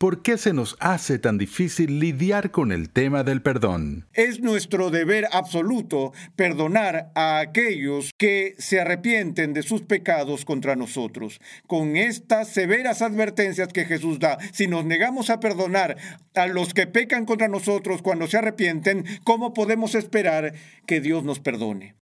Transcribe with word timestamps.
¿por 0.00 0.22
qué 0.22 0.38
se 0.38 0.54
nos 0.54 0.78
hace 0.80 1.18
tan 1.18 1.36
difícil 1.36 2.00
lidiar 2.00 2.50
con 2.50 2.72
el 2.72 2.88
tema 2.88 3.22
del 3.22 3.42
perdón? 3.42 4.08
Es 4.14 4.40
nuestro 4.40 4.88
deber 4.88 5.28
absoluto 5.30 6.14
perdonar 6.36 7.12
a 7.14 7.38
aquellos 7.38 8.10
que 8.16 8.54
se 8.56 8.80
arrepienten 8.80 9.52
de 9.52 9.62
sus 9.62 9.82
pecados 9.82 10.46
contra 10.46 10.74
nosotros. 10.74 11.38
Con 11.66 11.98
estas 11.98 12.48
severas 12.48 13.02
advertencias 13.02 13.68
que 13.74 13.84
Jesús 13.84 14.18
da, 14.18 14.38
si 14.54 14.68
nos 14.68 14.86
negamos 14.86 15.28
a 15.28 15.38
perdonar 15.38 15.98
a 16.34 16.46
los 16.46 16.72
que 16.72 16.86
pecan 16.86 17.26
contra 17.26 17.48
nosotros 17.48 18.00
cuando 18.00 18.26
se 18.26 18.38
arrepienten, 18.38 19.04
¿cómo 19.22 19.52
podemos 19.52 19.94
esperar 19.94 20.54
que 20.86 21.02
Dios 21.02 21.24
nos 21.24 21.40
perdone? 21.40 21.94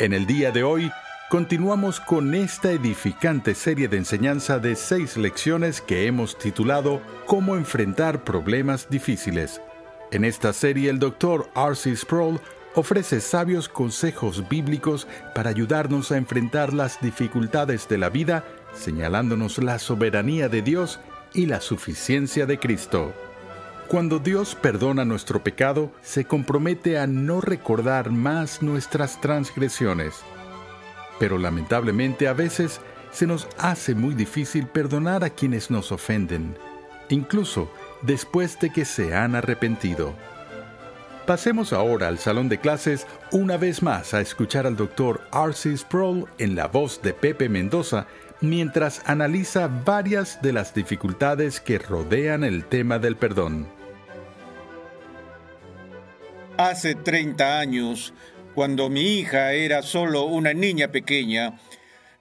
En 0.00 0.12
el 0.12 0.26
día 0.26 0.50
de 0.50 0.64
hoy, 0.64 0.90
continuamos 1.32 1.98
con 1.98 2.34
esta 2.34 2.72
edificante 2.72 3.54
serie 3.54 3.88
de 3.88 3.96
enseñanza 3.96 4.58
de 4.58 4.76
seis 4.76 5.16
lecciones 5.16 5.80
que 5.80 6.06
hemos 6.06 6.36
titulado 6.36 7.00
Cómo 7.24 7.56
enfrentar 7.56 8.22
problemas 8.22 8.90
difíciles. 8.90 9.62
En 10.10 10.26
esta 10.26 10.52
serie, 10.52 10.90
el 10.90 10.98
doctor 10.98 11.48
R.C. 11.56 11.96
Sproul 11.96 12.38
ofrece 12.74 13.22
sabios 13.22 13.70
consejos 13.70 14.46
bíblicos 14.50 15.08
para 15.34 15.48
ayudarnos 15.48 16.12
a 16.12 16.18
enfrentar 16.18 16.74
las 16.74 17.00
dificultades 17.00 17.88
de 17.88 17.96
la 17.96 18.10
vida, 18.10 18.44
señalándonos 18.74 19.56
la 19.56 19.78
soberanía 19.78 20.50
de 20.50 20.60
Dios 20.60 21.00
y 21.32 21.46
la 21.46 21.62
suficiencia 21.62 22.44
de 22.44 22.58
Cristo. 22.58 23.14
Cuando 23.88 24.18
Dios 24.18 24.54
perdona 24.54 25.06
nuestro 25.06 25.42
pecado, 25.42 25.92
se 26.02 26.26
compromete 26.26 26.98
a 26.98 27.06
no 27.06 27.40
recordar 27.40 28.10
más 28.10 28.60
nuestras 28.60 29.18
transgresiones. 29.22 30.22
Pero 31.22 31.38
lamentablemente 31.38 32.26
a 32.26 32.32
veces 32.32 32.80
se 33.12 33.28
nos 33.28 33.46
hace 33.56 33.94
muy 33.94 34.12
difícil 34.12 34.66
perdonar 34.66 35.22
a 35.22 35.30
quienes 35.30 35.70
nos 35.70 35.92
ofenden, 35.92 36.56
incluso 37.10 37.70
después 38.02 38.58
de 38.58 38.70
que 38.70 38.84
se 38.84 39.14
han 39.14 39.36
arrepentido. 39.36 40.14
Pasemos 41.24 41.72
ahora 41.72 42.08
al 42.08 42.18
salón 42.18 42.48
de 42.48 42.58
clases 42.58 43.06
una 43.30 43.56
vez 43.56 43.84
más 43.84 44.14
a 44.14 44.20
escuchar 44.20 44.66
al 44.66 44.74
doctor 44.74 45.20
R.C. 45.32 45.76
Sproul 45.76 46.26
en 46.38 46.56
la 46.56 46.66
voz 46.66 47.00
de 47.02 47.14
Pepe 47.14 47.48
Mendoza 47.48 48.08
mientras 48.40 49.00
analiza 49.06 49.68
varias 49.68 50.42
de 50.42 50.52
las 50.52 50.74
dificultades 50.74 51.60
que 51.60 51.78
rodean 51.78 52.42
el 52.42 52.64
tema 52.64 52.98
del 52.98 53.14
perdón. 53.14 53.68
Hace 56.58 56.96
30 56.96 57.60
años, 57.60 58.12
cuando 58.54 58.90
mi 58.90 59.18
hija 59.18 59.52
era 59.52 59.82
solo 59.82 60.24
una 60.24 60.52
niña 60.52 60.92
pequeña, 60.92 61.58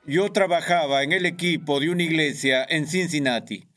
yo 0.05 0.31
trabajaba 0.31 1.03
en 1.03 1.11
el 1.11 1.25
equipo 1.25 1.79
de 1.79 1.89
una 1.89 2.03
iglesia 2.03 2.65
en 2.67 2.88
Cincinnati 2.88 3.67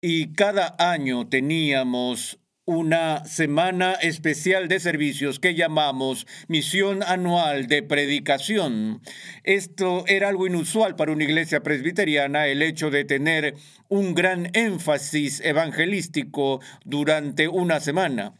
y 0.00 0.32
cada 0.32 0.76
año 0.78 1.28
teníamos 1.28 2.38
una 2.66 3.24
semana 3.24 3.92
especial 3.92 4.66
de 4.66 4.80
servicios 4.80 5.38
que 5.38 5.54
llamamos 5.54 6.26
Misión 6.48 7.04
Anual 7.04 7.68
de 7.68 7.84
Predicación. 7.84 9.00
Esto 9.44 10.04
era 10.08 10.28
algo 10.28 10.48
inusual 10.48 10.96
para 10.96 11.12
una 11.12 11.22
iglesia 11.22 11.62
presbiteriana, 11.62 12.48
el 12.48 12.62
hecho 12.62 12.90
de 12.90 13.04
tener 13.04 13.54
un 13.88 14.14
gran 14.14 14.50
énfasis 14.52 15.40
evangelístico 15.40 16.60
durante 16.84 17.46
una 17.46 17.78
semana. 17.78 18.34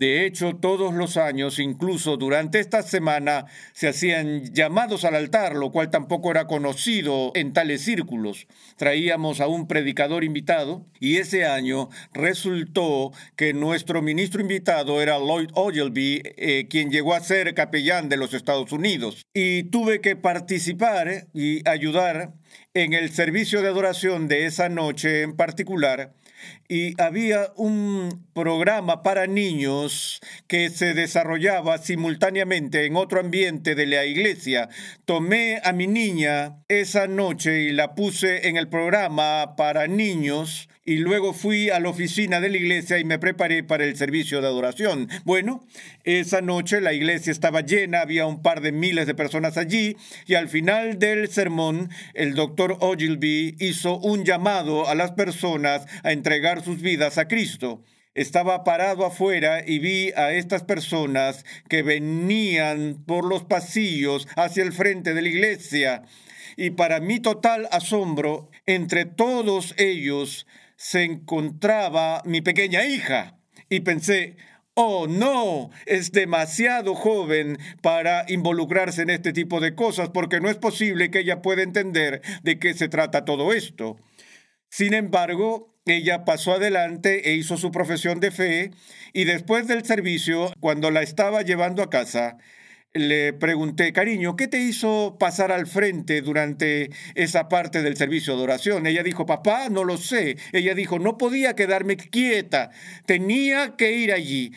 De 0.00 0.24
hecho, 0.24 0.56
todos 0.56 0.94
los 0.94 1.18
años, 1.18 1.58
incluso 1.58 2.16
durante 2.16 2.58
esta 2.58 2.82
semana, 2.82 3.44
se 3.74 3.86
hacían 3.86 4.44
llamados 4.54 5.04
al 5.04 5.14
altar, 5.14 5.54
lo 5.54 5.70
cual 5.72 5.90
tampoco 5.90 6.30
era 6.30 6.46
conocido 6.46 7.32
en 7.34 7.52
tales 7.52 7.82
círculos. 7.82 8.46
Traíamos 8.78 9.42
a 9.42 9.46
un 9.46 9.68
predicador 9.68 10.24
invitado 10.24 10.86
y 11.00 11.18
ese 11.18 11.44
año 11.44 11.90
resultó 12.14 13.12
que 13.36 13.52
nuestro 13.52 14.00
ministro 14.00 14.40
invitado 14.40 15.02
era 15.02 15.18
Lloyd 15.18 15.50
Ogilvy, 15.52 16.22
eh, 16.24 16.66
quien 16.70 16.90
llegó 16.90 17.12
a 17.12 17.20
ser 17.20 17.52
capellán 17.52 18.08
de 18.08 18.16
los 18.16 18.32
Estados 18.32 18.72
Unidos. 18.72 19.26
Y 19.34 19.64
tuve 19.64 20.00
que 20.00 20.16
participar 20.16 21.26
y 21.34 21.68
ayudar 21.68 22.32
en 22.72 22.94
el 22.94 23.10
servicio 23.10 23.60
de 23.60 23.68
adoración 23.68 24.28
de 24.28 24.46
esa 24.46 24.70
noche 24.70 25.20
en 25.20 25.36
particular 25.36 26.14
y 26.70 26.94
había 27.02 27.52
un 27.56 28.28
programa 28.32 29.02
para 29.02 29.26
niños 29.26 30.20
que 30.46 30.70
se 30.70 30.94
desarrollaba 30.94 31.78
simultáneamente 31.78 32.86
en 32.86 32.94
otro 32.94 33.18
ambiente 33.18 33.74
de 33.74 33.86
la 33.86 34.04
iglesia. 34.04 34.68
Tomé 35.04 35.60
a 35.64 35.72
mi 35.72 35.88
niña 35.88 36.62
esa 36.68 37.08
noche 37.08 37.62
y 37.62 37.72
la 37.72 37.96
puse 37.96 38.48
en 38.48 38.56
el 38.56 38.68
programa 38.68 39.56
para 39.56 39.88
niños 39.88 40.68
y 40.84 40.96
luego 40.96 41.34
fui 41.34 41.70
a 41.70 41.78
la 41.78 41.90
oficina 41.90 42.40
de 42.40 42.48
la 42.48 42.56
iglesia 42.56 42.98
y 42.98 43.04
me 43.04 43.18
preparé 43.18 43.62
para 43.62 43.84
el 43.84 43.96
servicio 43.96 44.40
de 44.40 44.48
adoración. 44.48 45.08
Bueno, 45.24 45.64
esa 46.04 46.40
noche 46.40 46.80
la 46.80 46.92
iglesia 46.92 47.30
estaba 47.30 47.60
llena, 47.60 48.00
había 48.00 48.26
un 48.26 48.42
par 48.42 48.60
de 48.60 48.72
miles 48.72 49.06
de 49.06 49.14
personas 49.14 49.56
allí 49.56 49.96
y 50.26 50.34
al 50.34 50.48
final 50.48 50.98
del 50.98 51.28
sermón 51.28 51.90
el 52.14 52.34
doctor 52.34 52.76
Ogilvy 52.80 53.56
hizo 53.60 53.98
un 53.98 54.24
llamado 54.24 54.88
a 54.88 54.94
las 54.94 55.12
personas 55.12 55.86
a 56.02 56.12
sus 56.60 56.80
vidas 56.82 57.18
a 57.18 57.28
Cristo. 57.28 57.82
Estaba 58.14 58.64
parado 58.64 59.06
afuera 59.06 59.62
y 59.64 59.78
vi 59.78 60.10
a 60.16 60.32
estas 60.32 60.64
personas 60.64 61.44
que 61.68 61.82
venían 61.82 63.04
por 63.06 63.24
los 63.24 63.44
pasillos 63.44 64.26
hacia 64.36 64.62
el 64.62 64.72
frente 64.72 65.14
de 65.14 65.22
la 65.22 65.28
iglesia. 65.28 66.02
Y 66.56 66.70
para 66.70 67.00
mi 67.00 67.20
total 67.20 67.68
asombro, 67.70 68.50
entre 68.66 69.04
todos 69.04 69.74
ellos 69.78 70.46
se 70.76 71.04
encontraba 71.04 72.22
mi 72.24 72.40
pequeña 72.40 72.84
hija. 72.84 73.38
Y 73.68 73.80
pensé, 73.80 74.36
oh 74.74 75.06
no, 75.06 75.70
es 75.86 76.10
demasiado 76.10 76.94
joven 76.94 77.58
para 77.82 78.24
involucrarse 78.28 79.02
en 79.02 79.10
este 79.10 79.32
tipo 79.32 79.60
de 79.60 79.74
cosas 79.74 80.08
porque 80.08 80.40
no 80.40 80.48
es 80.48 80.56
posible 80.56 81.10
que 81.10 81.20
ella 81.20 81.42
pueda 81.42 81.62
entender 81.62 82.22
de 82.42 82.58
qué 82.58 82.74
se 82.74 82.88
trata 82.88 83.24
todo 83.24 83.52
esto. 83.52 83.98
Sin 84.70 84.94
embargo, 84.94 85.74
ella 85.84 86.24
pasó 86.24 86.52
adelante 86.52 87.28
e 87.28 87.34
hizo 87.34 87.56
su 87.56 87.72
profesión 87.72 88.20
de 88.20 88.30
fe 88.30 88.70
y 89.12 89.24
después 89.24 89.66
del 89.66 89.84
servicio, 89.84 90.52
cuando 90.60 90.92
la 90.92 91.02
estaba 91.02 91.42
llevando 91.42 91.82
a 91.82 91.90
casa, 91.90 92.38
le 92.92 93.32
pregunté, 93.32 93.92
cariño, 93.92 94.36
¿qué 94.36 94.48
te 94.48 94.58
hizo 94.58 95.16
pasar 95.18 95.52
al 95.52 95.66
frente 95.66 96.22
durante 96.22 96.90
esa 97.14 97.48
parte 97.48 97.82
del 97.82 97.96
servicio 97.96 98.36
de 98.36 98.42
oración? 98.42 98.86
Ella 98.86 99.02
dijo, 99.02 99.26
papá, 99.26 99.68
no 99.68 99.84
lo 99.84 99.96
sé. 99.96 100.36
Ella 100.52 100.74
dijo, 100.74 100.98
no 100.98 101.16
podía 101.16 101.54
quedarme 101.54 101.96
quieta, 101.96 102.70
tenía 103.06 103.76
que 103.76 103.92
ir 103.92 104.12
allí. 104.12 104.52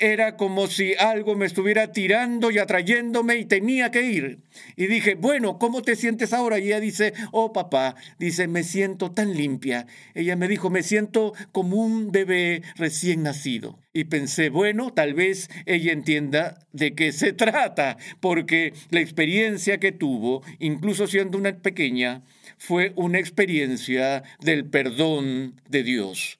Era 0.00 0.36
como 0.36 0.68
si 0.68 0.94
algo 0.94 1.34
me 1.34 1.46
estuviera 1.46 1.90
tirando 1.90 2.52
y 2.52 2.58
atrayéndome 2.58 3.38
y 3.38 3.46
tenía 3.46 3.90
que 3.90 4.02
ir. 4.02 4.38
Y 4.76 4.86
dije, 4.86 5.16
bueno, 5.16 5.58
¿cómo 5.58 5.82
te 5.82 5.96
sientes 5.96 6.32
ahora? 6.32 6.60
Y 6.60 6.68
ella 6.68 6.78
dice, 6.78 7.14
oh 7.32 7.52
papá, 7.52 7.96
dice, 8.16 8.46
me 8.46 8.62
siento 8.62 9.10
tan 9.10 9.34
limpia. 9.34 9.88
Ella 10.14 10.36
me 10.36 10.46
dijo, 10.46 10.70
me 10.70 10.84
siento 10.84 11.32
como 11.50 11.78
un 11.78 12.12
bebé 12.12 12.62
recién 12.76 13.24
nacido. 13.24 13.80
Y 13.92 14.04
pensé, 14.04 14.50
bueno, 14.50 14.92
tal 14.92 15.14
vez 15.14 15.50
ella 15.66 15.90
entienda 15.90 16.64
de 16.72 16.94
qué 16.94 17.10
se 17.10 17.32
trata, 17.34 17.96
porque 18.20 18.74
la 18.90 19.00
experiencia 19.00 19.78
que 19.80 19.90
tuvo, 19.90 20.44
incluso 20.60 21.08
siendo 21.08 21.36
una 21.38 21.56
pequeña, 21.56 22.22
fue 22.56 22.92
una 22.94 23.18
experiencia 23.18 24.22
del 24.40 24.64
perdón 24.64 25.60
de 25.68 25.82
Dios. 25.82 26.38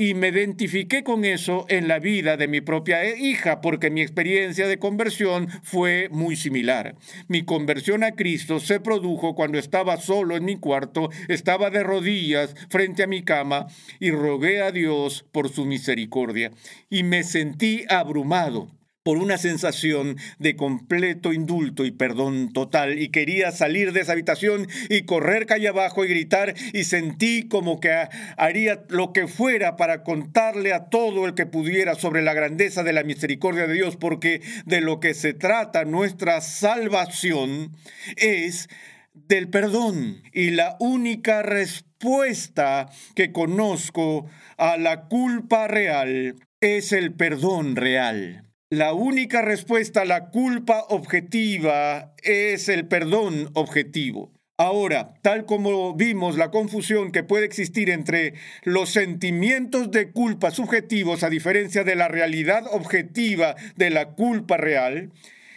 Y 0.00 0.14
me 0.14 0.28
identifiqué 0.28 1.02
con 1.02 1.24
eso 1.24 1.66
en 1.68 1.88
la 1.88 1.98
vida 1.98 2.36
de 2.36 2.46
mi 2.46 2.60
propia 2.60 3.16
hija, 3.16 3.60
porque 3.60 3.90
mi 3.90 4.00
experiencia 4.00 4.68
de 4.68 4.78
conversión 4.78 5.48
fue 5.64 6.08
muy 6.12 6.36
similar. 6.36 6.94
Mi 7.26 7.44
conversión 7.44 8.04
a 8.04 8.12
Cristo 8.12 8.60
se 8.60 8.78
produjo 8.78 9.34
cuando 9.34 9.58
estaba 9.58 9.96
solo 9.96 10.36
en 10.36 10.44
mi 10.44 10.56
cuarto, 10.56 11.10
estaba 11.26 11.70
de 11.70 11.82
rodillas 11.82 12.54
frente 12.70 13.02
a 13.02 13.08
mi 13.08 13.24
cama 13.24 13.66
y 13.98 14.12
rogué 14.12 14.62
a 14.62 14.70
Dios 14.70 15.26
por 15.32 15.48
su 15.48 15.64
misericordia. 15.64 16.52
Y 16.88 17.02
me 17.02 17.24
sentí 17.24 17.84
abrumado 17.88 18.77
por 19.02 19.18
una 19.18 19.38
sensación 19.38 20.16
de 20.38 20.56
completo 20.56 21.32
indulto 21.32 21.84
y 21.84 21.90
perdón 21.90 22.52
total 22.52 22.98
y 22.98 23.08
quería 23.08 23.52
salir 23.52 23.92
de 23.92 24.00
esa 24.00 24.12
habitación 24.12 24.68
y 24.90 25.02
correr 25.02 25.46
calle 25.46 25.68
abajo 25.68 26.04
y 26.04 26.08
gritar 26.08 26.54
y 26.72 26.84
sentí 26.84 27.48
como 27.48 27.80
que 27.80 27.90
haría 28.36 28.84
lo 28.88 29.12
que 29.12 29.26
fuera 29.26 29.76
para 29.76 30.02
contarle 30.02 30.72
a 30.72 30.86
todo 30.86 31.26
el 31.26 31.34
que 31.34 31.46
pudiera 31.46 31.94
sobre 31.94 32.22
la 32.22 32.34
grandeza 32.34 32.82
de 32.82 32.92
la 32.92 33.04
misericordia 33.04 33.66
de 33.66 33.74
Dios 33.74 33.96
porque 33.96 34.42
de 34.66 34.80
lo 34.80 35.00
que 35.00 35.14
se 35.14 35.32
trata 35.32 35.84
nuestra 35.84 36.40
salvación 36.40 37.76
es 38.16 38.68
del 39.14 39.48
perdón 39.48 40.22
y 40.32 40.50
la 40.50 40.76
única 40.80 41.42
respuesta 41.42 42.88
que 43.14 43.32
conozco 43.32 44.26
a 44.56 44.76
la 44.76 45.08
culpa 45.08 45.66
real 45.66 46.36
es 46.60 46.92
el 46.92 47.14
perdón 47.14 47.76
real. 47.76 48.47
La 48.70 48.92
única 48.92 49.40
respuesta 49.40 50.02
a 50.02 50.04
la 50.04 50.28
culpa 50.28 50.84
objetiva 50.90 52.12
es 52.22 52.68
el 52.68 52.86
perdón 52.86 53.48
objetivo. 53.54 54.30
Ahora, 54.58 55.14
tal 55.22 55.46
como 55.46 55.94
vimos 55.94 56.36
la 56.36 56.50
confusión 56.50 57.10
que 57.10 57.22
puede 57.22 57.46
existir 57.46 57.88
entre 57.88 58.34
los 58.64 58.90
sentimientos 58.90 59.90
de 59.90 60.10
culpa 60.10 60.50
subjetivos 60.50 61.22
a 61.22 61.30
diferencia 61.30 61.82
de 61.82 61.96
la 61.96 62.08
realidad 62.08 62.66
objetiva 62.70 63.56
de 63.76 63.88
la 63.88 64.10
culpa 64.10 64.58
real, 64.58 65.12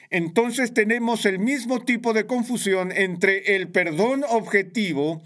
entonces 0.10 0.74
tenemos 0.74 1.26
el 1.26 1.38
mismo 1.38 1.82
tipo 1.82 2.14
de 2.14 2.26
confusión 2.26 2.94
entre 2.94 3.58
el 3.58 3.68
perdón 3.68 4.24
objetivo 4.30 5.22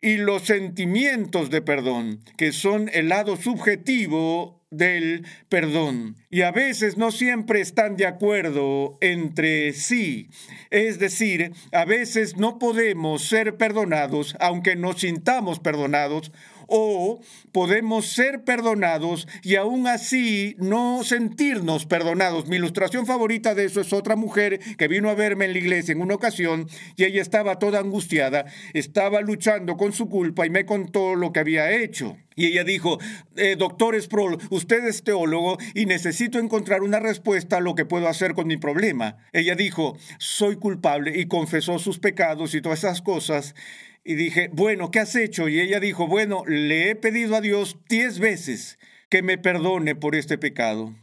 y 0.00 0.16
los 0.16 0.42
sentimientos 0.42 1.48
de 1.50 1.62
perdón, 1.62 2.24
que 2.36 2.50
son 2.50 2.90
el 2.92 3.08
lado 3.08 3.36
subjetivo 3.36 4.59
del 4.70 5.26
perdón. 5.48 6.16
Y 6.30 6.42
a 6.42 6.52
veces 6.52 6.96
no 6.96 7.10
siempre 7.10 7.60
están 7.60 7.96
de 7.96 8.06
acuerdo 8.06 8.98
entre 9.00 9.72
sí. 9.72 10.30
Es 10.70 10.98
decir, 10.98 11.52
a 11.72 11.84
veces 11.84 12.36
no 12.36 12.58
podemos 12.58 13.22
ser 13.22 13.56
perdonados 13.56 14.36
aunque 14.40 14.76
nos 14.76 15.00
sintamos 15.00 15.58
perdonados 15.58 16.32
o 16.70 17.20
podemos 17.52 18.06
ser 18.06 18.44
perdonados 18.44 19.28
y 19.42 19.56
aún 19.56 19.86
así 19.86 20.56
no 20.58 21.02
sentirnos 21.04 21.84
perdonados. 21.84 22.46
Mi 22.48 22.56
ilustración 22.56 23.04
favorita 23.04 23.54
de 23.54 23.66
eso 23.66 23.80
es 23.80 23.92
otra 23.92 24.16
mujer 24.16 24.60
que 24.78 24.88
vino 24.88 25.10
a 25.10 25.14
verme 25.14 25.44
en 25.46 25.52
la 25.52 25.58
iglesia 25.58 25.92
en 25.92 26.00
una 26.00 26.14
ocasión 26.14 26.68
y 26.96 27.04
ella 27.04 27.20
estaba 27.20 27.58
toda 27.58 27.80
angustiada, 27.80 28.46
estaba 28.72 29.20
luchando 29.20 29.76
con 29.76 29.92
su 29.92 30.08
culpa 30.08 30.46
y 30.46 30.50
me 30.50 30.64
contó 30.64 31.14
lo 31.16 31.32
que 31.32 31.40
había 31.40 31.72
hecho. 31.72 32.16
Y 32.36 32.46
ella 32.46 32.64
dijo, 32.64 32.98
eh, 33.36 33.56
doctor 33.58 34.00
Sproul, 34.00 34.38
usted 34.50 34.86
es 34.86 35.02
teólogo 35.02 35.58
y 35.74 35.84
necesito 35.84 36.38
encontrar 36.38 36.82
una 36.82 37.00
respuesta 37.00 37.58
a 37.58 37.60
lo 37.60 37.74
que 37.74 37.84
puedo 37.84 38.08
hacer 38.08 38.34
con 38.34 38.46
mi 38.46 38.56
problema. 38.56 39.18
Ella 39.32 39.56
dijo, 39.56 39.96
soy 40.18 40.56
culpable 40.56 41.18
y 41.18 41.26
confesó 41.26 41.78
sus 41.78 41.98
pecados 41.98 42.54
y 42.54 42.62
todas 42.62 42.78
esas 42.78 43.02
cosas. 43.02 43.54
Y 44.02 44.14
dije, 44.14 44.48
bueno, 44.52 44.90
¿qué 44.90 45.00
has 45.00 45.14
hecho? 45.14 45.48
Y 45.48 45.60
ella 45.60 45.80
dijo, 45.80 46.06
bueno, 46.06 46.42
le 46.46 46.90
he 46.90 46.96
pedido 46.96 47.36
a 47.36 47.40
Dios 47.40 47.78
diez 47.88 48.18
veces 48.18 48.78
que 49.08 49.22
me 49.22 49.38
perdone 49.38 49.94
por 49.94 50.14
este 50.14 50.38
pecado 50.38 50.94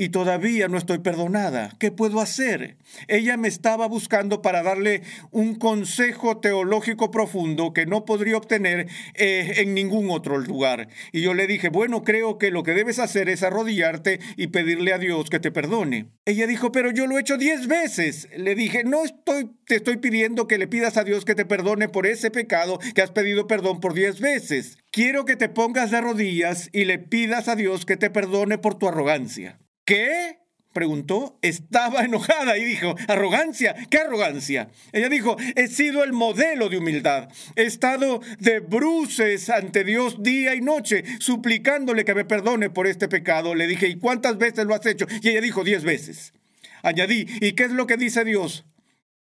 y 0.00 0.10
todavía 0.10 0.68
no 0.68 0.78
estoy 0.78 0.98
perdonada. 0.98 1.74
¿Qué 1.80 1.90
puedo 1.90 2.20
hacer? 2.20 2.76
Ella 3.08 3.36
me 3.36 3.48
estaba 3.48 3.88
buscando 3.88 4.40
para 4.42 4.62
darle 4.62 5.02
un 5.32 5.56
consejo 5.56 6.38
teológico 6.38 7.10
profundo 7.10 7.72
que 7.72 7.84
no 7.84 8.04
podría 8.04 8.36
obtener 8.36 8.86
eh, 9.14 9.54
en 9.56 9.74
ningún 9.74 10.10
otro 10.10 10.38
lugar. 10.38 10.88
Y 11.10 11.20
yo 11.20 11.34
le 11.34 11.48
dije, 11.48 11.68
bueno, 11.68 12.04
creo 12.04 12.38
que 12.38 12.52
lo 12.52 12.62
que 12.62 12.74
debes 12.74 13.00
hacer 13.00 13.28
es 13.28 13.42
arrodillarte 13.42 14.20
y 14.36 14.46
pedirle 14.46 14.92
a 14.92 14.98
Dios 14.98 15.30
que 15.30 15.40
te 15.40 15.50
perdone. 15.50 16.06
Ella 16.24 16.46
dijo, 16.46 16.70
pero 16.70 16.92
yo 16.92 17.08
lo 17.08 17.18
he 17.18 17.22
hecho 17.22 17.36
diez 17.36 17.66
veces. 17.66 18.28
Le 18.36 18.54
dije, 18.54 18.84
no 18.84 19.04
estoy, 19.04 19.50
te 19.66 19.74
estoy 19.74 19.96
pidiendo 19.96 20.46
que 20.46 20.58
le 20.58 20.68
pidas 20.68 20.96
a 20.96 21.02
Dios 21.02 21.24
que 21.24 21.34
te 21.34 21.44
perdone 21.44 21.88
por 21.88 22.06
ese 22.06 22.30
pecado 22.30 22.78
que 22.94 23.02
has 23.02 23.10
pedido 23.10 23.48
perdón 23.48 23.80
por 23.80 23.94
diez 23.94 24.20
veces. 24.20 24.78
Quiero 24.92 25.24
que 25.24 25.34
te 25.34 25.48
pongas 25.48 25.90
de 25.90 26.00
rodillas 26.00 26.70
y 26.72 26.84
le 26.84 27.00
pidas 27.00 27.48
a 27.48 27.56
Dios 27.56 27.84
que 27.84 27.96
te 27.96 28.10
perdone 28.10 28.58
por 28.58 28.76
tu 28.76 28.86
arrogancia. 28.86 29.58
¿Qué? 29.88 30.36
preguntó. 30.74 31.38
Estaba 31.40 32.04
enojada 32.04 32.58
y 32.58 32.64
dijo, 32.64 32.94
arrogancia, 33.08 33.74
¿qué 33.88 33.96
arrogancia? 33.96 34.68
Ella 34.92 35.08
dijo, 35.08 35.38
he 35.56 35.66
sido 35.66 36.04
el 36.04 36.12
modelo 36.12 36.68
de 36.68 36.76
humildad. 36.76 37.30
He 37.56 37.62
estado 37.62 38.20
de 38.38 38.60
bruces 38.60 39.48
ante 39.48 39.84
Dios 39.84 40.22
día 40.22 40.54
y 40.54 40.60
noche, 40.60 41.04
suplicándole 41.20 42.04
que 42.04 42.14
me 42.14 42.26
perdone 42.26 42.68
por 42.68 42.86
este 42.86 43.08
pecado. 43.08 43.54
Le 43.54 43.66
dije, 43.66 43.88
¿y 43.88 43.96
cuántas 43.96 44.36
veces 44.36 44.66
lo 44.66 44.74
has 44.74 44.84
hecho? 44.84 45.06
Y 45.22 45.30
ella 45.30 45.40
dijo, 45.40 45.64
diez 45.64 45.84
veces. 45.84 46.34
Añadí, 46.82 47.24
¿y 47.40 47.52
qué 47.52 47.64
es 47.64 47.70
lo 47.70 47.86
que 47.86 47.96
dice 47.96 48.26
Dios? 48.26 48.66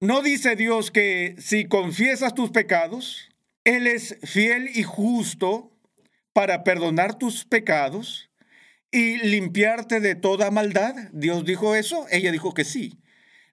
¿No 0.00 0.22
dice 0.22 0.56
Dios 0.56 0.90
que 0.90 1.34
si 1.38 1.66
confiesas 1.66 2.32
tus 2.32 2.50
pecados, 2.52 3.28
Él 3.64 3.86
es 3.86 4.16
fiel 4.22 4.70
y 4.74 4.82
justo 4.82 5.76
para 6.32 6.64
perdonar 6.64 7.18
tus 7.18 7.44
pecados 7.44 8.30
y 8.94 9.16
limpiarte 9.18 9.98
de 9.98 10.14
toda 10.14 10.52
maldad? 10.52 10.94
¿Dios 11.12 11.44
dijo 11.44 11.74
eso? 11.74 12.06
Ella 12.12 12.30
dijo 12.30 12.54
que 12.54 12.64
sí. 12.64 13.00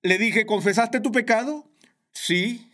Le 0.03 0.19
dije, 0.19 0.45
¿confesaste 0.45 0.99
tu 0.99 1.11
pecado? 1.11 1.67
Sí. 2.11 2.71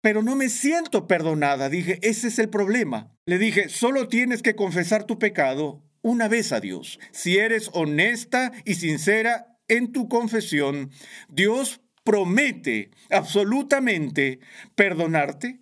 Pero 0.00 0.22
no 0.22 0.34
me 0.34 0.48
siento 0.48 1.06
perdonada. 1.06 1.68
Dije, 1.68 1.98
ese 2.00 2.28
es 2.28 2.38
el 2.38 2.48
problema. 2.48 3.14
Le 3.26 3.36
dije, 3.36 3.68
solo 3.68 4.08
tienes 4.08 4.40
que 4.40 4.56
confesar 4.56 5.04
tu 5.04 5.18
pecado 5.18 5.84
una 6.00 6.26
vez 6.26 6.52
a 6.52 6.60
Dios. 6.60 6.98
Si 7.12 7.36
eres 7.36 7.68
honesta 7.74 8.50
y 8.64 8.76
sincera 8.76 9.58
en 9.68 9.92
tu 9.92 10.08
confesión, 10.08 10.90
Dios 11.28 11.82
promete 12.02 12.92
absolutamente 13.10 14.40
perdonarte 14.74 15.60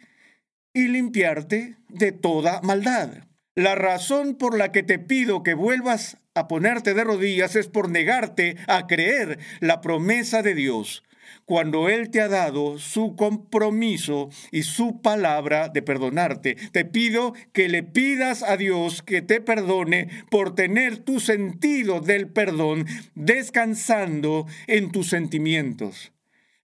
y 0.72 0.86
limpiarte 0.86 1.78
de 1.88 2.12
toda 2.12 2.60
maldad. 2.62 3.24
La 3.56 3.74
razón 3.74 4.36
por 4.36 4.56
la 4.56 4.70
que 4.70 4.84
te 4.84 5.00
pido 5.00 5.42
que 5.42 5.54
vuelvas 5.54 6.18
a 6.38 6.48
ponerte 6.48 6.94
de 6.94 7.04
rodillas 7.04 7.56
es 7.56 7.68
por 7.68 7.90
negarte 7.90 8.56
a 8.66 8.86
creer 8.86 9.38
la 9.60 9.80
promesa 9.80 10.42
de 10.42 10.54
Dios 10.54 11.02
cuando 11.44 11.88
Él 11.88 12.10
te 12.10 12.20
ha 12.20 12.28
dado 12.28 12.78
su 12.78 13.16
compromiso 13.16 14.28
y 14.50 14.62
su 14.62 15.00
palabra 15.00 15.68
de 15.68 15.82
perdonarte. 15.82 16.56
Te 16.72 16.84
pido 16.84 17.32
que 17.52 17.68
le 17.68 17.82
pidas 17.82 18.42
a 18.42 18.56
Dios 18.56 19.02
que 19.02 19.22
te 19.22 19.40
perdone 19.40 20.08
por 20.30 20.54
tener 20.54 20.98
tu 20.98 21.20
sentido 21.20 22.00
del 22.00 22.28
perdón 22.28 22.86
descansando 23.14 24.46
en 24.66 24.92
tus 24.92 25.08
sentimientos 25.08 26.12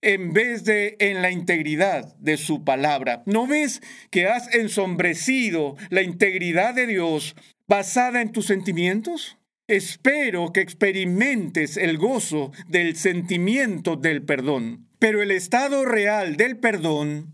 en 0.01 0.33
vez 0.33 0.63
de 0.65 0.97
en 0.99 1.23
la 1.23 1.31
integridad 1.31 2.15
de 2.17 2.37
su 2.37 2.63
palabra. 2.63 3.23
¿No 3.25 3.47
ves 3.47 3.81
que 4.11 4.27
has 4.27 4.53
ensombrecido 4.53 5.77
la 5.89 6.03
integridad 6.03 6.75
de 6.75 6.85
Dios 6.85 7.35
basada 7.67 8.21
en 8.21 8.31
tus 8.31 8.45
sentimientos? 8.45 9.39
Espero 9.67 10.53
que 10.53 10.61
experimentes 10.61 11.75
el 11.77 11.97
gozo 11.97 12.51
del 12.67 12.95
sentimiento 12.95 13.95
del 13.95 14.21
perdón. 14.21 14.87
Pero 14.99 15.23
el 15.23 15.31
estado 15.31 15.85
real 15.85 16.37
del 16.37 16.57
perdón 16.57 17.33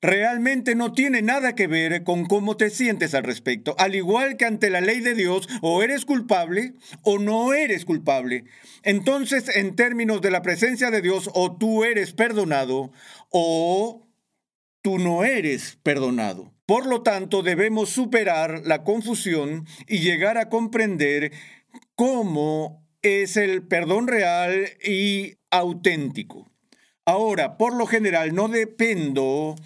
realmente 0.00 0.76
no 0.76 0.92
tiene 0.92 1.22
nada 1.22 1.56
que 1.56 1.66
ver 1.66 2.04
con 2.04 2.26
cómo 2.26 2.56
te 2.56 2.70
sientes 2.70 3.14
al 3.14 3.24
respecto. 3.24 3.74
Al 3.78 3.96
igual 3.96 4.36
que 4.36 4.44
ante 4.44 4.70
la 4.70 4.80
ley 4.80 5.00
de 5.00 5.14
Dios, 5.14 5.48
o 5.60 5.82
eres 5.82 6.04
culpable 6.04 6.74
o 7.02 7.18
no 7.18 7.52
eres 7.52 7.84
culpable. 7.84 8.44
Entonces, 8.84 9.56
en 9.56 9.74
términos 9.74 10.20
de 10.20 10.30
la 10.30 10.42
presencia 10.42 10.92
de 10.92 11.02
Dios, 11.02 11.30
o 11.34 11.56
tú 11.56 11.82
eres 11.82 12.12
perdonado 12.12 12.92
o 13.28 14.06
tú 14.82 15.00
no 15.00 15.24
eres 15.24 15.78
perdonado. 15.82 16.52
Por 16.64 16.86
lo 16.86 17.02
tanto, 17.02 17.42
debemos 17.42 17.88
superar 17.88 18.62
la 18.64 18.84
confusión 18.84 19.66
y 19.88 19.98
llegar 19.98 20.38
a 20.38 20.48
comprender 20.48 21.32
cómo 21.94 22.86
es 23.02 23.36
el 23.36 23.66
perdón 23.66 24.06
real 24.06 24.68
y 24.84 25.34
auténtico. 25.50 26.50
Ahora, 27.04 27.58
por 27.58 27.74
lo 27.74 27.86
general, 27.86 28.34
no 28.34 28.48
dependo 28.48 29.56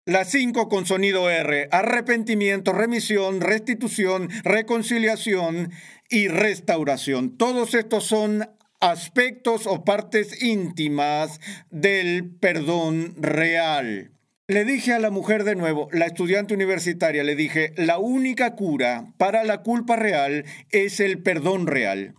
Las 0.05 0.29
cinco 0.29 0.69
con 0.69 0.85
sonido 0.85 1.31
R, 1.31 1.67
arrepentimiento, 1.71 2.73
remisión, 2.73 3.41
restitución, 3.41 4.29
reconciliación 4.43 5.71
y 6.11 6.27
restauración. 6.27 7.35
Todos 7.35 7.73
estos 7.73 8.03
son 8.03 8.47
aspectos 8.81 9.65
o 9.65 9.83
partes 9.83 10.43
íntimas 10.43 11.39
del 11.71 12.29
perdón 12.39 13.15
real. 13.17 14.11
Le 14.51 14.65
dije 14.65 14.91
a 14.91 14.99
la 14.99 15.11
mujer 15.11 15.45
de 15.45 15.55
nuevo, 15.55 15.87
la 15.93 16.07
estudiante 16.07 16.53
universitaria, 16.53 17.23
le 17.23 17.37
dije, 17.37 17.71
la 17.77 17.99
única 17.99 18.57
cura 18.57 19.13
para 19.15 19.45
la 19.45 19.59
culpa 19.61 19.95
real 19.95 20.43
es 20.71 20.99
el 20.99 21.23
perdón 21.23 21.67
real. 21.67 22.15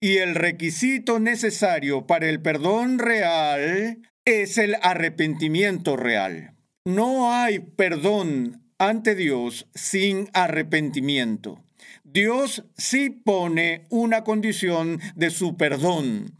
Y 0.00 0.16
el 0.16 0.34
requisito 0.34 1.20
necesario 1.20 2.08
para 2.08 2.28
el 2.28 2.42
perdón 2.42 2.98
real 2.98 3.98
es 4.24 4.58
el 4.58 4.78
arrepentimiento 4.82 5.96
real. 5.96 6.56
No 6.84 7.32
hay 7.32 7.60
perdón 7.60 8.64
ante 8.78 9.14
Dios 9.14 9.68
sin 9.72 10.28
arrepentimiento. 10.32 11.62
Dios 12.02 12.64
sí 12.76 13.10
pone 13.10 13.84
una 13.90 14.24
condición 14.24 14.98
de 15.14 15.30
su 15.30 15.56
perdón. 15.56 16.34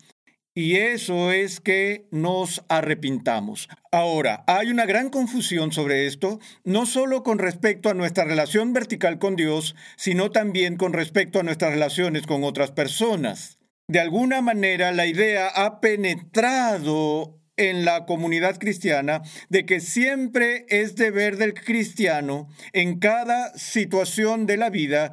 Y 0.54 0.76
eso 0.76 1.30
es 1.30 1.60
que 1.60 2.08
nos 2.10 2.64
arrepintamos. 2.68 3.68
Ahora, 3.92 4.42
hay 4.48 4.70
una 4.70 4.84
gran 4.84 5.08
confusión 5.08 5.70
sobre 5.70 6.06
esto, 6.06 6.40
no 6.64 6.86
solo 6.86 7.22
con 7.22 7.38
respecto 7.38 7.88
a 7.88 7.94
nuestra 7.94 8.24
relación 8.24 8.72
vertical 8.72 9.20
con 9.20 9.36
Dios, 9.36 9.76
sino 9.96 10.30
también 10.30 10.76
con 10.76 10.92
respecto 10.92 11.38
a 11.38 11.44
nuestras 11.44 11.72
relaciones 11.72 12.26
con 12.26 12.42
otras 12.42 12.72
personas. 12.72 13.58
De 13.86 14.00
alguna 14.00 14.40
manera, 14.40 14.90
la 14.90 15.06
idea 15.06 15.46
ha 15.48 15.80
penetrado 15.80 17.40
en 17.56 17.84
la 17.84 18.06
comunidad 18.06 18.58
cristiana 18.58 19.22
de 19.50 19.66
que 19.66 19.80
siempre 19.80 20.64
es 20.68 20.96
deber 20.96 21.36
del 21.36 21.54
cristiano 21.54 22.48
en 22.72 22.98
cada 22.98 23.56
situación 23.56 24.46
de 24.46 24.56
la 24.56 24.70
vida 24.70 25.12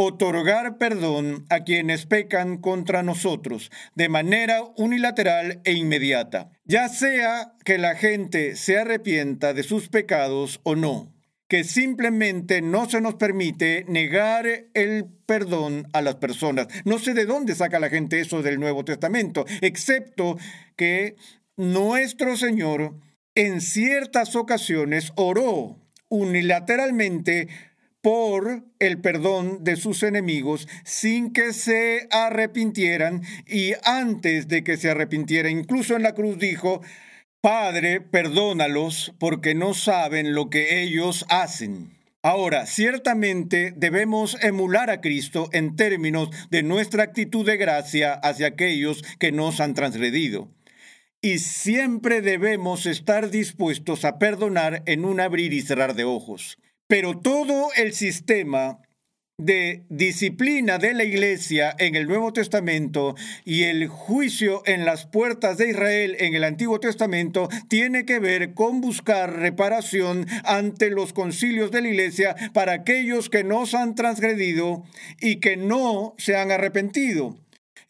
otorgar 0.00 0.78
perdón 0.78 1.44
a 1.50 1.64
quienes 1.64 2.06
pecan 2.06 2.58
contra 2.58 3.02
nosotros 3.02 3.72
de 3.96 4.08
manera 4.08 4.62
unilateral 4.76 5.60
e 5.64 5.72
inmediata, 5.72 6.52
ya 6.64 6.88
sea 6.88 7.54
que 7.64 7.78
la 7.78 7.96
gente 7.96 8.54
se 8.54 8.78
arrepienta 8.78 9.54
de 9.54 9.64
sus 9.64 9.88
pecados 9.88 10.60
o 10.62 10.76
no, 10.76 11.12
que 11.48 11.64
simplemente 11.64 12.62
no 12.62 12.88
se 12.88 13.00
nos 13.00 13.16
permite 13.16 13.84
negar 13.88 14.46
el 14.72 15.06
perdón 15.26 15.88
a 15.92 16.00
las 16.00 16.14
personas. 16.14 16.68
No 16.84 17.00
sé 17.00 17.12
de 17.12 17.26
dónde 17.26 17.56
saca 17.56 17.80
la 17.80 17.90
gente 17.90 18.20
eso 18.20 18.40
del 18.40 18.60
Nuevo 18.60 18.84
Testamento, 18.84 19.46
excepto 19.62 20.38
que 20.76 21.16
nuestro 21.56 22.36
Señor 22.36 22.94
en 23.34 23.60
ciertas 23.60 24.36
ocasiones 24.36 25.12
oró 25.16 25.76
unilateralmente 26.08 27.48
por 28.08 28.64
el 28.78 29.02
perdón 29.02 29.64
de 29.64 29.76
sus 29.76 30.02
enemigos 30.02 30.66
sin 30.82 31.30
que 31.30 31.52
se 31.52 32.08
arrepintieran 32.10 33.20
y 33.46 33.72
antes 33.84 34.48
de 34.48 34.64
que 34.64 34.78
se 34.78 34.88
arrepintiera, 34.88 35.50
incluso 35.50 35.94
en 35.94 36.04
la 36.04 36.14
cruz 36.14 36.38
dijo, 36.38 36.80
Padre, 37.42 38.00
perdónalos 38.00 39.12
porque 39.18 39.54
no 39.54 39.74
saben 39.74 40.34
lo 40.34 40.48
que 40.48 40.82
ellos 40.82 41.26
hacen. 41.28 41.98
Ahora, 42.22 42.64
ciertamente 42.64 43.74
debemos 43.76 44.42
emular 44.42 44.88
a 44.88 45.02
Cristo 45.02 45.50
en 45.52 45.76
términos 45.76 46.30
de 46.48 46.62
nuestra 46.62 47.02
actitud 47.02 47.44
de 47.44 47.58
gracia 47.58 48.14
hacia 48.14 48.46
aquellos 48.46 49.02
que 49.18 49.32
nos 49.32 49.60
han 49.60 49.74
transgredido. 49.74 50.48
Y 51.20 51.40
siempre 51.40 52.22
debemos 52.22 52.86
estar 52.86 53.28
dispuestos 53.28 54.06
a 54.06 54.18
perdonar 54.18 54.82
en 54.86 55.04
un 55.04 55.20
abrir 55.20 55.52
y 55.52 55.60
cerrar 55.60 55.94
de 55.94 56.04
ojos. 56.04 56.56
Pero 56.88 57.18
todo 57.18 57.68
el 57.76 57.92
sistema 57.92 58.78
de 59.36 59.84
disciplina 59.90 60.78
de 60.78 60.94
la 60.94 61.04
iglesia 61.04 61.76
en 61.78 61.94
el 61.94 62.08
Nuevo 62.08 62.32
Testamento 62.32 63.14
y 63.44 63.64
el 63.64 63.86
juicio 63.86 64.62
en 64.64 64.86
las 64.86 65.06
puertas 65.06 65.58
de 65.58 65.68
Israel 65.68 66.16
en 66.18 66.34
el 66.34 66.44
Antiguo 66.44 66.80
Testamento 66.80 67.50
tiene 67.68 68.06
que 68.06 68.18
ver 68.20 68.54
con 68.54 68.80
buscar 68.80 69.36
reparación 69.36 70.26
ante 70.44 70.88
los 70.88 71.12
concilios 71.12 71.70
de 71.70 71.82
la 71.82 71.88
iglesia 71.88 72.34
para 72.54 72.72
aquellos 72.72 73.28
que 73.28 73.44
nos 73.44 73.74
han 73.74 73.94
transgredido 73.94 74.82
y 75.20 75.36
que 75.36 75.58
no 75.58 76.14
se 76.16 76.36
han 76.36 76.50
arrepentido. 76.50 77.36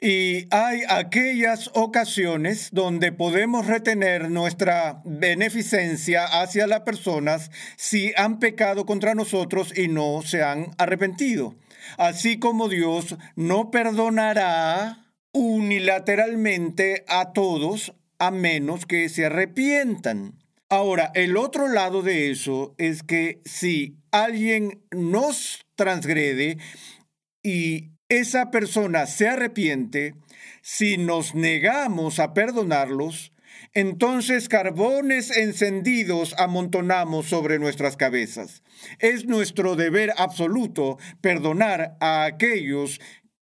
Y 0.01 0.47
hay 0.55 0.83
aquellas 0.89 1.71
ocasiones 1.75 2.69
donde 2.71 3.11
podemos 3.11 3.67
retener 3.67 4.31
nuestra 4.31 5.03
beneficencia 5.05 6.25
hacia 6.41 6.69
las 6.69 6.81
personas 6.81 7.51
si 7.77 8.13
han 8.17 8.39
pecado 8.39 8.87
contra 8.87 9.17
nosotros 9.17 9.77
y 9.77 9.89
no 9.89 10.23
se 10.23 10.45
han 10.45 10.71
arrepentido. 10.79 11.57
Así 11.97 12.39
como 12.39 12.69
Dios 12.69 13.17
no 13.35 13.73
perdonará 13.73 15.09
unilateralmente 15.33 17.05
a 17.09 17.33
todos 17.33 17.93
a 18.21 18.31
menos 18.31 18.87
que 18.87 19.09
se 19.09 19.27
arrepientan. 19.27 20.39
Ahora, 20.69 21.11
el 21.15 21.37
otro 21.37 21.67
lado 21.67 22.03
de 22.03 22.31
eso 22.31 22.75
es 22.79 23.03
que 23.03 23.41
si 23.45 23.97
alguien 24.13 24.85
nos 24.93 25.65
transgrede 25.75 26.59
y 27.43 27.91
esa 28.09 28.51
persona 28.51 29.07
se 29.07 29.29
arrepiente, 29.29 30.15
si 30.63 30.97
nos 30.97 31.35
negamos 31.35 32.19
a 32.19 32.33
perdonarlos, 32.33 33.33
entonces 33.75 34.49
carbones 34.49 35.37
encendidos 35.37 36.35
amontonamos 36.39 37.27
sobre 37.27 37.59
nuestras 37.59 37.97
cabezas. 37.97 38.63
Es 38.99 39.27
nuestro 39.27 39.77
deber 39.77 40.15
absoluto 40.17 40.99
perdonar 41.21 41.97
a 42.01 42.25
aquellos 42.25 42.99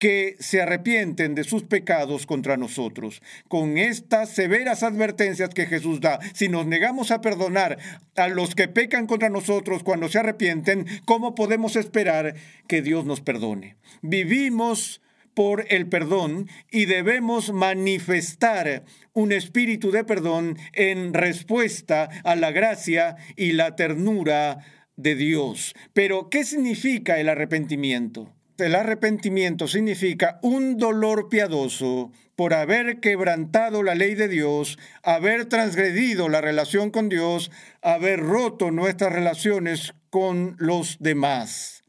que 0.03 0.35
se 0.41 0.61
arrepienten 0.61 1.37
de 1.37 1.45
sus 1.45 1.63
pecados 1.63 2.27
contra 2.27 2.57
nosotros. 2.57 3.23
Con 3.47 3.79
estas 3.79 4.31
severas 4.31 4.83
advertencias 4.83 5.51
que 5.51 5.67
Jesús 5.67 6.01
da, 6.01 6.19
si 6.35 6.49
nos 6.49 6.67
negamos 6.67 7.13
a 7.13 7.21
perdonar 7.21 7.79
a 8.17 8.27
los 8.27 8.57
que 8.57 8.67
pecan 8.67 9.07
contra 9.07 9.29
nosotros 9.29 9.85
cuando 9.85 10.09
se 10.09 10.19
arrepienten, 10.19 10.87
¿cómo 11.05 11.37
podemos 11.37 11.77
esperar 11.77 12.35
que 12.67 12.83
Dios 12.83 13.05
nos 13.05 13.21
perdone? 13.21 13.77
Vivimos 14.01 15.01
por 15.35 15.67
el 15.69 15.87
perdón 15.87 16.49
y 16.69 16.87
debemos 16.87 17.53
manifestar 17.53 18.83
un 19.13 19.31
espíritu 19.31 19.93
de 19.93 20.03
perdón 20.03 20.59
en 20.73 21.15
respuesta 21.15 22.09
a 22.25 22.35
la 22.35 22.51
gracia 22.51 23.15
y 23.37 23.53
la 23.53 23.77
ternura 23.77 24.67
de 24.97 25.15
Dios. 25.15 25.75
Pero, 25.93 26.29
¿qué 26.29 26.43
significa 26.43 27.21
el 27.21 27.29
arrepentimiento? 27.29 28.35
El 28.59 28.75
arrepentimiento 28.75 29.67
significa 29.67 30.39
un 30.43 30.77
dolor 30.77 31.29
piadoso 31.29 32.13
por 32.37 32.55
haber 32.55 33.01
quebrantado 33.01 33.83
la 33.83 33.95
ley 33.95 34.15
de 34.15 34.29
Dios, 34.29 34.79
haber 35.03 35.47
transgredido 35.47 36.29
la 36.29 36.41
relación 36.41 36.91
con 36.91 37.09
Dios, 37.09 37.51
haber 37.81 38.21
roto 38.21 38.71
nuestras 38.71 39.13
relaciones 39.13 39.95
con 40.11 40.55
los 40.59 40.99
demás. 41.01 41.83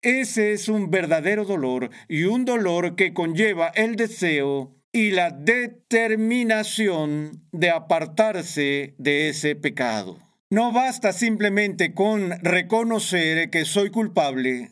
Ese 0.00 0.52
es 0.52 0.68
un 0.68 0.90
verdadero 0.90 1.44
dolor 1.44 1.90
y 2.08 2.24
un 2.24 2.44
dolor 2.44 2.96
que 2.96 3.14
conlleva 3.14 3.68
el 3.68 3.94
deseo 3.94 4.74
y 4.90 5.12
la 5.12 5.30
determinación 5.30 7.46
de 7.52 7.70
apartarse 7.70 8.96
de 8.98 9.28
ese 9.28 9.54
pecado. 9.54 10.18
No 10.50 10.72
basta 10.72 11.12
simplemente 11.12 11.94
con 11.94 12.32
reconocer 12.42 13.48
que 13.48 13.64
soy 13.64 13.90
culpable, 13.90 14.71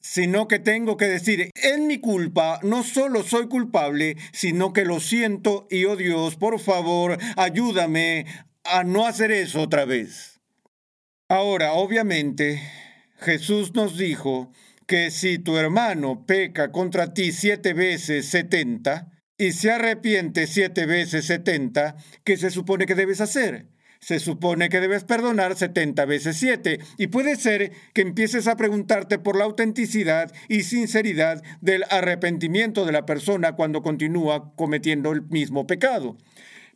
sino 0.00 0.48
que 0.48 0.58
tengo 0.58 0.96
que 0.96 1.06
decir, 1.06 1.50
en 1.54 1.86
mi 1.86 1.98
culpa 1.98 2.58
no 2.62 2.82
solo 2.82 3.22
soy 3.22 3.48
culpable, 3.48 4.16
sino 4.32 4.72
que 4.72 4.84
lo 4.84 5.00
siento 5.00 5.66
y 5.70 5.84
oh 5.84 5.96
Dios, 5.96 6.36
por 6.36 6.58
favor, 6.58 7.18
ayúdame 7.36 8.26
a 8.64 8.84
no 8.84 9.06
hacer 9.06 9.30
eso 9.30 9.60
otra 9.62 9.84
vez. 9.84 10.40
Ahora, 11.28 11.74
obviamente, 11.74 12.60
Jesús 13.18 13.74
nos 13.74 13.96
dijo 13.96 14.50
que 14.86 15.10
si 15.10 15.38
tu 15.38 15.56
hermano 15.56 16.24
peca 16.26 16.72
contra 16.72 17.14
ti 17.14 17.30
siete 17.30 17.74
veces 17.74 18.26
setenta 18.26 19.06
y 19.38 19.52
se 19.52 19.70
arrepiente 19.70 20.46
siete 20.46 20.86
veces 20.86 21.26
setenta, 21.26 21.96
¿qué 22.24 22.36
se 22.36 22.50
supone 22.50 22.86
que 22.86 22.94
debes 22.94 23.20
hacer? 23.20 23.68
Se 24.00 24.18
supone 24.18 24.68
que 24.68 24.80
debes 24.80 25.04
perdonar 25.04 25.56
70 25.56 26.04
veces 26.06 26.36
7. 26.36 26.80
Y 26.96 27.08
puede 27.08 27.36
ser 27.36 27.72
que 27.92 28.02
empieces 28.02 28.46
a 28.48 28.56
preguntarte 28.56 29.18
por 29.18 29.36
la 29.36 29.44
autenticidad 29.44 30.32
y 30.48 30.62
sinceridad 30.62 31.42
del 31.60 31.84
arrepentimiento 31.90 32.84
de 32.84 32.92
la 32.92 33.06
persona 33.06 33.56
cuando 33.56 33.82
continúa 33.82 34.54
cometiendo 34.56 35.12
el 35.12 35.22
mismo 35.22 35.66
pecado. 35.66 36.16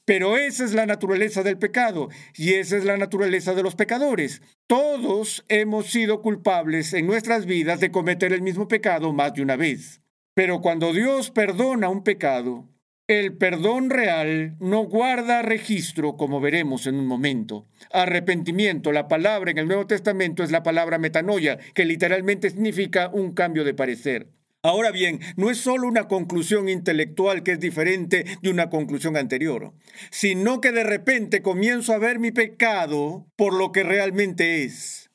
Pero 0.04 0.36
esa 0.36 0.64
es 0.64 0.74
la 0.74 0.84
naturaleza 0.84 1.42
del 1.42 1.56
pecado 1.56 2.10
y 2.34 2.54
esa 2.54 2.76
es 2.76 2.84
la 2.84 2.98
naturaleza 2.98 3.54
de 3.54 3.62
los 3.62 3.74
pecadores. 3.74 4.42
Todos 4.66 5.44
hemos 5.48 5.86
sido 5.86 6.20
culpables 6.20 6.92
en 6.92 7.06
nuestras 7.06 7.46
vidas 7.46 7.80
de 7.80 7.90
cometer 7.90 8.34
el 8.34 8.42
mismo 8.42 8.68
pecado 8.68 9.14
más 9.14 9.32
de 9.32 9.42
una 9.42 9.56
vez. 9.56 10.02
Pero 10.34 10.60
cuando 10.60 10.92
Dios 10.92 11.30
perdona 11.30 11.88
un 11.88 12.04
pecado, 12.04 12.68
el 13.06 13.36
perdón 13.36 13.90
real 13.90 14.56
no 14.60 14.84
guarda 14.84 15.42
registro, 15.42 16.16
como 16.16 16.40
veremos 16.40 16.86
en 16.86 16.94
un 16.94 17.06
momento. 17.06 17.66
Arrepentimiento, 17.92 18.92
la 18.92 19.08
palabra 19.08 19.50
en 19.50 19.58
el 19.58 19.66
Nuevo 19.66 19.86
Testamento 19.86 20.42
es 20.42 20.50
la 20.50 20.62
palabra 20.62 20.98
metanoia, 20.98 21.58
que 21.74 21.84
literalmente 21.84 22.48
significa 22.48 23.10
un 23.12 23.32
cambio 23.32 23.64
de 23.64 23.74
parecer. 23.74 24.28
Ahora 24.62 24.90
bien, 24.90 25.20
no 25.36 25.50
es 25.50 25.58
solo 25.58 25.86
una 25.86 26.08
conclusión 26.08 26.70
intelectual 26.70 27.42
que 27.42 27.52
es 27.52 27.60
diferente 27.60 28.24
de 28.40 28.48
una 28.48 28.70
conclusión 28.70 29.18
anterior, 29.18 29.74
sino 30.10 30.62
que 30.62 30.72
de 30.72 30.84
repente 30.84 31.42
comienzo 31.42 31.92
a 31.92 31.98
ver 31.98 32.18
mi 32.18 32.30
pecado 32.30 33.26
por 33.36 33.52
lo 33.52 33.72
que 33.72 33.82
realmente 33.82 34.64
es. 34.64 35.10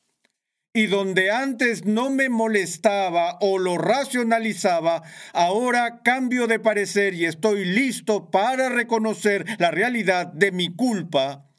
Y 0.72 0.86
donde 0.86 1.32
antes 1.32 1.84
no 1.84 2.10
me 2.10 2.28
molestaba 2.28 3.38
o 3.40 3.58
lo 3.58 3.76
racionalizaba, 3.76 5.02
ahora 5.32 6.00
cambio 6.04 6.46
de 6.46 6.60
parecer 6.60 7.14
y 7.14 7.24
estoy 7.24 7.64
listo 7.64 8.30
para 8.30 8.68
reconocer 8.68 9.44
la 9.58 9.72
realidad 9.72 10.28
de 10.28 10.52
mi 10.52 10.72
culpa 10.72 11.50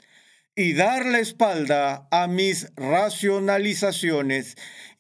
y 0.56 0.74
dar 0.74 1.06
la 1.06 1.20
espalda 1.20 2.08
a 2.10 2.27
mis 2.27 2.72
racionalizaciones 2.75 4.56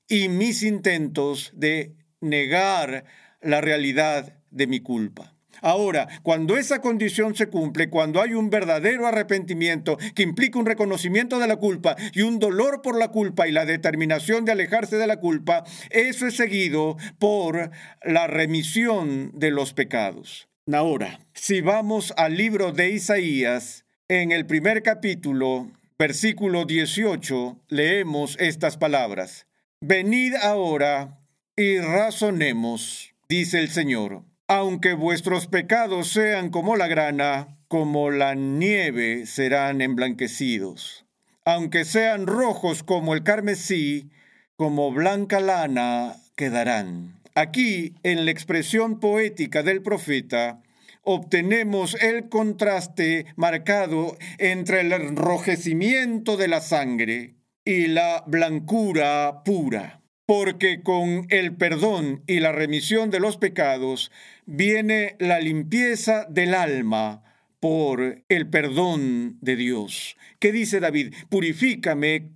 y 0.09 0.27
mis 0.27 0.61
intentos 0.63 1.51
de 1.53 1.95
negar 2.19 3.05
la 3.41 3.61
realidad 3.61 4.37
de 4.49 4.67
mi 4.67 4.81
culpa. 4.81 5.30
Ahora, 5.61 6.07
cuando 6.23 6.57
esa 6.57 6.81
condición 6.81 7.35
se 7.35 7.47
cumple, 7.47 7.89
cuando 7.89 8.21
hay 8.21 8.33
un 8.33 8.49
verdadero 8.49 9.05
arrepentimiento 9.05 9.97
que 10.15 10.23
implica 10.23 10.59
un 10.59 10.65
reconocimiento 10.65 11.37
de 11.37 11.47
la 11.47 11.57
culpa 11.57 11.95
y 12.13 12.21
un 12.21 12.39
dolor 12.39 12.81
por 12.81 12.97
la 12.97 13.09
culpa 13.09 13.47
y 13.47 13.51
la 13.51 13.65
determinación 13.65 14.43
de 14.43 14.53
alejarse 14.53 14.97
de 14.97 15.07
la 15.07 15.17
culpa, 15.17 15.63
eso 15.91 16.25
es 16.25 16.35
seguido 16.35 16.97
por 17.19 17.69
la 18.03 18.27
remisión 18.27 19.31
de 19.35 19.51
los 19.51 19.73
pecados. 19.73 20.49
Ahora, 20.71 21.19
si 21.33 21.61
vamos 21.61 22.13
al 22.17 22.37
libro 22.37 22.71
de 22.71 22.91
Isaías, 22.91 23.85
en 24.07 24.31
el 24.31 24.45
primer 24.45 24.83
capítulo, 24.83 25.71
versículo 25.97 26.65
18, 26.65 27.59
leemos 27.69 28.35
estas 28.39 28.77
palabras. 28.77 29.47
Venid 29.79 30.35
ahora 30.35 31.19
y 31.55 31.77
razonemos, 31.79 33.13
dice 33.29 33.59
el 33.59 33.69
Señor. 33.69 34.23
Aunque 34.53 34.95
vuestros 34.95 35.47
pecados 35.47 36.09
sean 36.09 36.49
como 36.49 36.75
la 36.75 36.87
grana, 36.87 37.57
como 37.69 38.11
la 38.11 38.35
nieve 38.35 39.25
serán 39.25 39.79
emblanquecidos. 39.79 41.05
Aunque 41.45 41.85
sean 41.85 42.27
rojos 42.27 42.83
como 42.83 43.13
el 43.13 43.23
carmesí, 43.23 44.09
como 44.57 44.91
blanca 44.91 45.39
lana 45.39 46.17
quedarán. 46.35 47.21
Aquí, 47.33 47.93
en 48.03 48.25
la 48.25 48.31
expresión 48.31 48.99
poética 48.99 49.63
del 49.63 49.81
profeta, 49.81 50.61
obtenemos 51.01 51.95
el 52.01 52.27
contraste 52.27 53.27
marcado 53.37 54.17
entre 54.37 54.81
el 54.81 54.91
enrojecimiento 54.91 56.35
de 56.35 56.49
la 56.49 56.59
sangre 56.59 57.35
y 57.63 57.87
la 57.87 58.25
blancura 58.27 59.43
pura 59.45 60.01
porque 60.31 60.81
con 60.81 61.25
el 61.27 61.57
perdón 61.57 62.23
y 62.25 62.39
la 62.39 62.53
remisión 62.53 63.09
de 63.09 63.19
los 63.19 63.35
pecados 63.35 64.13
viene 64.45 65.15
la 65.19 65.39
limpieza 65.39 66.25
del 66.29 66.53
alma 66.53 67.23
por 67.59 68.23
el 68.27 68.49
perdón 68.49 69.37
de 69.41 69.55
Dios. 69.55 70.17
¿Qué 70.39 70.51
dice 70.51 70.79
David? 70.79 71.13
Purifícame 71.29 72.29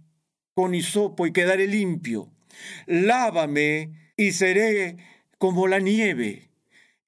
con 0.53 0.75
hisopo 0.75 1.25
y 1.27 1.33
quedaré 1.33 1.67
limpio. 1.67 2.31
Lávame 2.85 3.91
y 4.15 4.31
seré 4.31 4.97
como 5.37 5.67
la 5.67 5.79
nieve. 5.79 6.49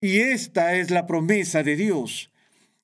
Y 0.01 0.19
esta 0.19 0.75
es 0.75 0.91
la 0.91 1.05
promesa 1.05 1.63
de 1.63 1.75
Dios. 1.75 2.31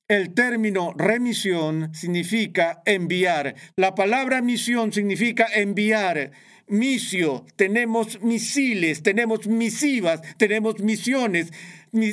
El 0.08 0.34
término 0.34 0.92
remisión 0.96 1.94
significa 1.94 2.82
enviar. 2.86 3.54
La 3.76 3.94
palabra 3.94 4.42
misión 4.42 4.92
significa 4.92 5.46
enviar 5.54 6.32
misio, 6.66 7.44
tenemos 7.56 8.20
misiles, 8.22 9.02
tenemos 9.02 9.46
misivas, 9.46 10.20
tenemos 10.38 10.80
misiones, 10.80 11.52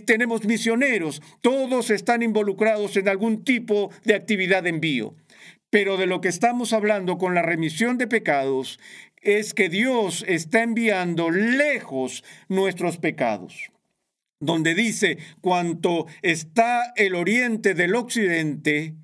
tenemos 0.05 0.45
misioneros. 0.45 1.21
Todos 1.41 1.89
están 1.89 2.23
involucrados 2.23 2.95
en 2.97 3.09
algún 3.09 3.43
tipo 3.43 3.91
de 4.03 4.15
actividad 4.15 4.63
de 4.63 4.69
envío. 4.69 5.15
Pero 5.69 5.97
de 5.97 6.05
lo 6.05 6.21
que 6.21 6.29
estamos 6.29 6.73
hablando 6.73 7.17
con 7.17 7.33
la 7.33 7.41
remisión 7.41 7.97
de 7.97 8.07
pecados 8.07 8.79
es 9.21 9.53
que 9.53 9.69
Dios 9.69 10.25
está 10.27 10.63
enviando 10.63 11.29
lejos 11.29 12.23
nuestros 12.47 12.97
pecados 12.97 13.71
donde 14.41 14.73
dice, 14.73 15.19
cuanto 15.39 16.07
está 16.23 16.91
el 16.97 17.15
oriente 17.15 17.75
del 17.75 17.95
occidente, 17.95 18.95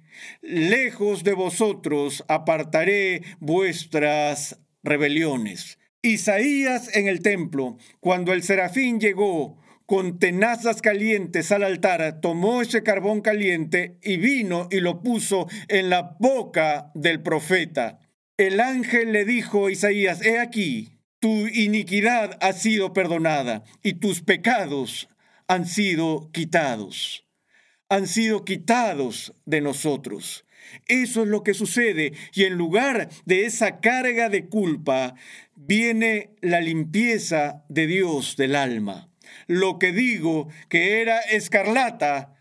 lejos 0.42 1.24
de 1.24 1.34
vosotros 1.34 2.26
apartaré 2.28 3.22
vuestras 3.40 4.60
rebeliones. 4.84 5.78
Isaías 6.02 6.96
en 6.96 7.08
el 7.08 7.22
templo, 7.22 7.78
cuando 8.00 8.34
el 8.34 8.44
serafín 8.44 9.00
llegó 9.00 9.58
con 9.88 10.20
tenazas 10.20 10.82
calientes 10.82 11.52
al 11.54 11.64
altar, 11.64 12.20
tomó 12.20 12.62
ese 12.62 12.84
carbón 12.84 13.22
caliente 13.22 13.98
y 14.04 14.18
vino 14.18 14.68
y 14.70 14.82
lo 14.82 15.02
puso 15.02 15.48
en 15.70 15.90
la 15.90 16.18
boca 16.20 16.92
del 16.94 17.24
profeta. 17.24 18.02
El 18.36 18.60
ángel 18.60 19.14
le 19.14 19.24
dijo 19.24 19.68
a 19.68 19.72
Isaías, 19.72 20.22
he 20.24 20.40
aquí, 20.40 20.90
tu 21.20 21.48
iniquidad 21.48 22.38
ha 22.42 22.52
sido 22.52 22.92
perdonada 22.92 23.64
y 23.82 23.94
tus 23.94 24.22
pecados 24.22 25.08
han 25.48 25.66
sido 25.66 26.30
quitados. 26.34 27.26
Han 27.88 28.08
sido 28.08 28.44
quitados 28.44 29.34
de 29.46 29.62
nosotros. 29.62 30.44
Eso 30.90 31.24
es 31.24 31.30
lo 31.30 31.44
que 31.44 31.54
sucede 31.54 32.12
y 32.34 32.44
en 32.44 32.56
lugar 32.56 33.08
de 33.26 33.46
esa 33.46 33.80
carga 33.80 34.28
de 34.28 34.48
culpa 34.50 35.16
viene 35.56 36.36
la 36.42 36.60
limpieza 36.60 37.64
de 37.70 37.88
Dios 37.88 38.36
del 38.36 38.58
alma. 38.58 39.07
Lo 39.48 39.80
que 39.80 39.92
digo 39.92 40.48
que 40.70 41.02
era 41.02 41.20
escarlata, 41.20 42.34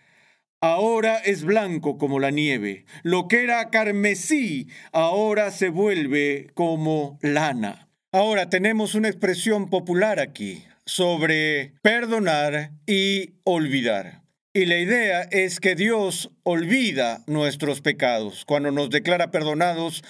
ahora 0.60 1.18
es 1.18 1.44
blanco 1.44 1.98
como 1.98 2.20
la 2.20 2.30
nieve. 2.30 2.86
Lo 3.02 3.28
que 3.28 3.42
era 3.42 3.70
carmesí, 3.70 4.68
ahora 4.92 5.50
se 5.50 5.68
vuelve 5.68 6.48
como 6.54 7.18
lana. 7.22 7.88
Ahora 8.12 8.48
tenemos 8.48 8.94
una 8.94 9.08
expresión 9.08 9.68
popular 9.68 10.20
aquí 10.20 10.64
sobre 10.86 11.74
perdonar 11.82 12.70
y 12.86 13.34
olvidar. 13.44 14.22
Y 14.54 14.64
la 14.64 14.78
idea 14.78 15.22
es 15.30 15.60
que 15.60 15.74
Dios 15.74 16.30
olvida 16.42 17.22
nuestros 17.26 17.82
pecados. 17.82 18.44
Cuando 18.46 18.70
nos 18.70 18.88
declara 18.88 19.30
perdonados, 19.30 20.02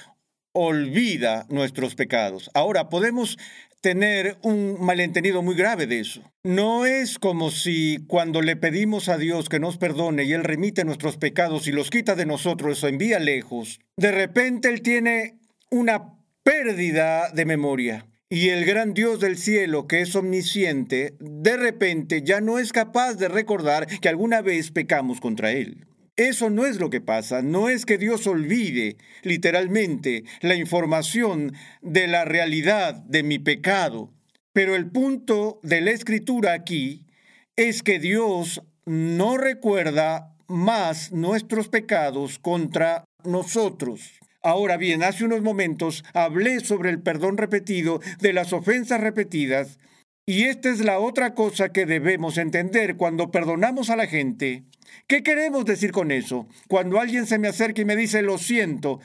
olvida 0.53 1.47
nuestros 1.49 1.97
pecados. 1.97 2.49
Ahora, 2.55 2.89
podemos 2.89 3.39
tener 3.81 4.37
un 4.43 4.77
malentendido 4.81 5.43
muy 5.43 5.55
grave 5.55 5.87
de 5.87 6.01
eso. 6.01 6.23
No 6.43 6.87
es 6.87 7.19
como 7.19 7.51
si 7.51 8.05
cuando 8.07 8.43
le 8.43 8.57
pedimos 8.57 9.09
a 9.09 9.19
Dios 9.19 9.49
que 9.49 9.61
nos 9.61 9.79
perdone 9.79 10.25
y 10.25 10.33
Él 10.33 10.45
remite 10.45 10.85
nuestros 10.85 11.17
pecados 11.17 11.67
y 11.67 11.73
los 11.73 11.91
quita 11.91 12.15
de 12.15 12.27
nosotros 12.27 12.83
o 12.83 12.89
envía 12.89 13.19
lejos, 13.19 13.81
de 13.97 14.13
repente 14.13 14.69
Él 14.69 14.83
tiene 14.83 15.39
una 15.71 16.15
pérdida 16.43 17.31
de 17.31 17.45
memoria. 17.45 18.07
Y 18.29 18.49
el 18.49 18.65
gran 18.65 18.93
Dios 18.93 19.21
del 19.21 19.37
cielo, 19.37 19.87
que 19.87 20.01
es 20.01 20.17
omnisciente, 20.17 21.15
de 21.21 21.57
repente 21.57 22.23
ya 22.25 22.41
no 22.41 22.59
es 22.59 22.73
capaz 22.73 23.15
de 23.15 23.29
recordar 23.29 23.87
que 23.87 24.09
alguna 24.09 24.43
vez 24.43 24.73
pecamos 24.73 25.21
contra 25.21 25.53
Él. 25.53 25.87
Eso 26.17 26.49
no 26.49 26.65
es 26.65 26.81
lo 26.81 26.89
que 26.89 27.03
pasa, 27.03 27.43
no 27.43 27.69
es 27.69 27.85
que 27.85 27.99
Dios 27.99 28.27
olvide 28.27 28.97
literalmente 29.23 30.25
la 30.41 30.55
información 30.55 31.53
de 31.83 32.07
la 32.07 32.25
realidad 32.25 32.95
de 32.95 33.23
mi 33.23 33.39
pecado, 33.39 34.11
pero 34.55 34.75
el 34.75 34.91
punto 34.91 35.61
de 35.63 35.83
la 35.83 35.91
escritura 35.91 36.55
aquí 36.55 37.05
es 37.55 37.83
que 37.83 37.99
Dios 37.99 38.63
no 38.87 39.37
recuerda 39.37 40.35
más 40.47 41.13
nuestros 41.13 41.69
pecados 41.69 42.39
contra 42.39 43.05
nosotros. 43.23 44.19
Ahora 44.43 44.79
bien, 44.79 45.03
hace 45.03 45.25
unos 45.25 45.43
momentos 45.43 46.03
hablé 46.15 46.61
sobre 46.61 46.89
el 46.89 47.03
perdón 47.03 47.37
repetido 47.37 48.01
de 48.21 48.33
las 48.33 48.55
ofensas 48.55 49.03
repetidas 49.03 49.79
y 50.27 50.45
esta 50.45 50.71
es 50.71 50.81
la 50.81 50.99
otra 50.99 51.35
cosa 51.35 51.71
que 51.71 51.87
debemos 51.87 52.37
entender 52.37 52.97
cuando 52.97 53.31
perdonamos 53.31 53.91
a 53.91 53.97
la 53.97 54.09
gente. 54.09 54.65
¿Qué 55.07 55.23
queremos 55.23 55.65
decir 55.65 55.93
con 55.93 56.11
eso? 56.11 56.49
Cuando 56.69 57.01
alguien 57.01 57.27
se 57.27 57.39
me 57.39 57.47
acerca 57.47 57.83
y 57.83 57.85
me 57.85 57.95
dice, 57.95 58.23
lo 58.23 58.37
siento, 58.37 58.99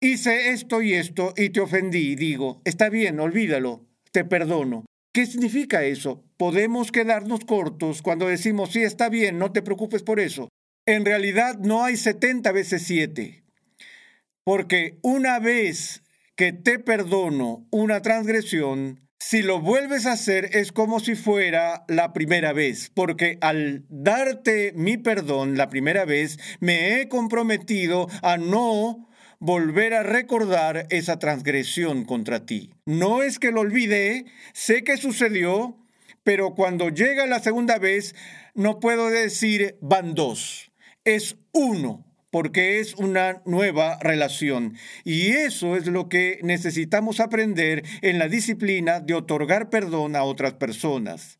hice 0.00 0.50
esto 0.50 0.80
y 0.80 0.94
esto 0.94 1.34
y 1.36 1.50
te 1.50 1.60
ofendí, 1.60 2.16
digo, 2.16 2.62
está 2.64 2.88
bien, 2.88 3.20
olvídalo, 3.20 3.84
te 4.12 4.24
perdono. 4.24 4.86
¿Qué 5.12 5.26
significa 5.26 5.84
eso? 5.84 6.24
Podemos 6.38 6.90
quedarnos 6.90 7.40
cortos 7.44 8.00
cuando 8.00 8.26
decimos, 8.26 8.72
sí, 8.72 8.82
está 8.82 9.10
bien, 9.10 9.38
no 9.38 9.52
te 9.52 9.62
preocupes 9.62 10.02
por 10.02 10.20
eso. 10.20 10.48
En 10.86 11.04
realidad 11.04 11.58
no 11.58 11.84
hay 11.84 11.96
70 11.96 12.50
veces 12.52 12.82
7. 12.82 13.44
Porque 14.44 14.98
una 15.02 15.38
vez 15.38 16.02
que 16.34 16.52
te 16.52 16.78
perdono 16.78 17.66
una 17.70 18.00
transgresión, 18.00 19.05
si 19.28 19.42
lo 19.42 19.60
vuelves 19.60 20.06
a 20.06 20.12
hacer 20.12 20.50
es 20.52 20.70
como 20.70 21.00
si 21.00 21.16
fuera 21.16 21.84
la 21.88 22.12
primera 22.12 22.52
vez, 22.52 22.92
porque 22.94 23.38
al 23.40 23.84
darte 23.88 24.72
mi 24.76 24.98
perdón 24.98 25.56
la 25.56 25.68
primera 25.68 26.04
vez, 26.04 26.38
me 26.60 27.00
he 27.00 27.08
comprometido 27.08 28.06
a 28.22 28.36
no 28.36 29.08
volver 29.40 29.94
a 29.94 30.04
recordar 30.04 30.86
esa 30.90 31.18
transgresión 31.18 32.04
contra 32.04 32.46
ti. 32.46 32.70
No 32.84 33.24
es 33.24 33.40
que 33.40 33.50
lo 33.50 33.62
olvidé, 33.62 34.26
sé 34.52 34.84
que 34.84 34.96
sucedió, 34.96 35.76
pero 36.22 36.54
cuando 36.54 36.90
llega 36.90 37.26
la 37.26 37.40
segunda 37.40 37.80
vez 37.80 38.14
no 38.54 38.78
puedo 38.78 39.10
decir 39.10 39.76
van 39.80 40.14
dos, 40.14 40.70
es 41.04 41.36
uno 41.50 42.06
porque 42.36 42.80
es 42.80 42.92
una 42.96 43.40
nueva 43.46 43.96
relación. 43.98 44.76
Y 45.04 45.28
eso 45.28 45.74
es 45.74 45.86
lo 45.86 46.10
que 46.10 46.38
necesitamos 46.42 47.18
aprender 47.18 47.82
en 48.02 48.18
la 48.18 48.28
disciplina 48.28 49.00
de 49.00 49.14
otorgar 49.14 49.70
perdón 49.70 50.16
a 50.16 50.22
otras 50.22 50.52
personas. 50.52 51.38